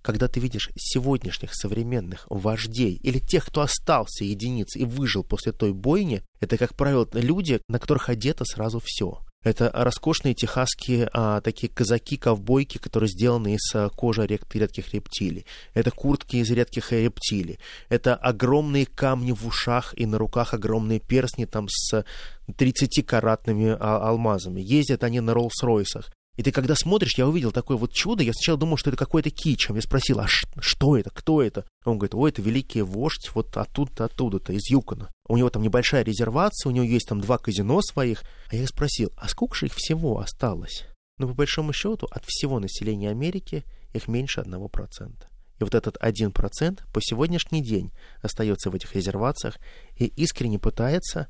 когда 0.07 0.29
ты 0.29 0.39
видишь 0.39 0.71
сегодняшних 0.77 1.53
современных 1.53 2.27
вождей 2.31 3.01
или 3.03 3.19
тех, 3.19 3.45
кто 3.45 3.63
остался 3.63 4.23
единиц 4.23 4.77
и 4.77 4.85
выжил 4.85 5.25
после 5.25 5.51
той 5.51 5.73
бойни, 5.73 6.23
это, 6.39 6.57
как 6.57 6.77
правило, 6.77 7.09
люди, 7.13 7.61
на 7.69 7.81
которых 7.81 8.09
одето 8.09 8.45
сразу 8.45 8.81
все. 8.83 9.19
Это 9.43 9.71
роскошные 9.75 10.35
техасские 10.35 11.09
а, 11.13 11.41
такие 11.41 11.69
казаки-ковбойки, 11.73 12.79
которые 12.79 13.09
сделаны 13.09 13.55
из 13.55 13.75
а, 13.75 13.89
кожи 13.89 14.25
редких 14.25 14.95
рептилий. 14.95 15.45
Это 15.75 15.91
куртки 15.91 16.37
из 16.37 16.51
редких 16.53 16.93
рептилий. 16.93 17.59
Это 17.89 18.15
огромные 18.15 18.87
камни 18.87 19.33
в 19.33 19.45
ушах 19.45 19.93
и 19.97 20.07
на 20.07 20.19
руках 20.19 20.55
огромные 20.55 21.01
перстни 21.01 21.47
там 21.47 21.67
с 21.69 22.05
30-каратными 22.49 23.77
а, 23.79 24.09
алмазами. 24.09 24.61
Ездят 24.61 25.03
они 25.03 25.19
на 25.19 25.33
Роллс-Ройсах. 25.33 26.11
И 26.37 26.43
ты 26.43 26.53
когда 26.53 26.75
смотришь, 26.75 27.17
я 27.17 27.27
увидел 27.27 27.51
такое 27.51 27.77
вот 27.77 27.93
чудо, 27.93 28.23
я 28.23 28.33
сначала 28.33 28.59
думал, 28.59 28.77
что 28.77 28.91
это 28.91 28.99
какой-то 28.99 29.31
кич. 29.31 29.71
Я 29.71 29.81
спросил, 29.81 30.21
а 30.21 30.27
что 30.29 30.97
это, 30.97 31.11
кто 31.11 31.43
это? 31.43 31.65
Он 31.85 31.97
говорит, 31.97 32.15
ой, 32.15 32.31
это 32.31 32.43
великий 32.43 32.83
вождь 32.83 33.31
вот 33.35 33.57
оттуда-то, 33.57 34.05
оттуда-то, 34.05 34.53
из 34.53 34.69
Юкона. 34.71 35.11
У 35.29 35.37
него 35.37 35.49
там 35.49 35.63
небольшая 35.63 36.05
резервация, 36.05 36.69
у 36.69 36.73
него 36.73 36.85
есть 36.85 37.09
там 37.09 37.21
два 37.21 37.39
казино 37.39 37.81
своих. 37.81 38.23
А 38.51 38.57
я 38.57 38.67
спросил, 38.67 39.11
а 39.17 39.29
сколько 39.29 39.57
же 39.57 39.67
их 39.67 39.75
всего 39.75 40.19
осталось? 40.19 40.85
Ну, 41.19 41.29
по 41.29 41.35
большому 41.35 41.73
счету, 41.73 42.07
от 42.11 42.25
всего 42.27 42.61
населения 42.61 43.11
Америки 43.11 43.65
их 43.95 44.07
меньше 44.07 44.41
одного 44.41 44.69
процента. 44.69 45.29
И 45.59 45.65
вот 45.65 45.75
этот 45.75 45.97
один 46.01 46.33
процент 46.33 46.85
по 46.93 47.01
сегодняшний 47.01 47.63
день 47.63 47.93
остается 48.21 48.71
в 48.71 48.75
этих 48.75 48.95
резервациях 48.95 49.57
и 49.97 50.05
искренне 50.05 50.59
пытается 50.59 51.29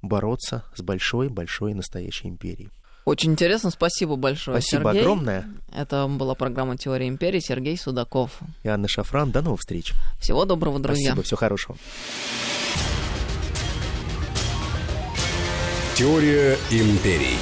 бороться 0.00 0.64
с 0.74 0.82
большой-большой 0.82 1.74
настоящей 1.74 2.26
империей. 2.26 2.70
Очень 3.04 3.32
интересно, 3.32 3.70
спасибо 3.70 4.14
большое, 4.16 4.60
Спасибо 4.60 4.90
Сергей. 4.90 5.02
огромное. 5.02 5.46
Это 5.74 6.06
была 6.06 6.34
программа 6.34 6.76
«Теория 6.76 7.08
империи». 7.08 7.40
Сергей 7.40 7.76
Судаков. 7.76 8.30
И 8.62 8.68
Анна 8.68 8.86
Шафран. 8.86 9.32
До 9.32 9.42
новых 9.42 9.60
встреч. 9.60 9.92
Всего 10.20 10.44
доброго, 10.44 10.78
друзья. 10.78 11.12
Спасибо, 11.12 11.22
всего 11.24 11.38
хорошего. 11.38 11.76
Теория 15.96 16.56
империй. 16.70 17.38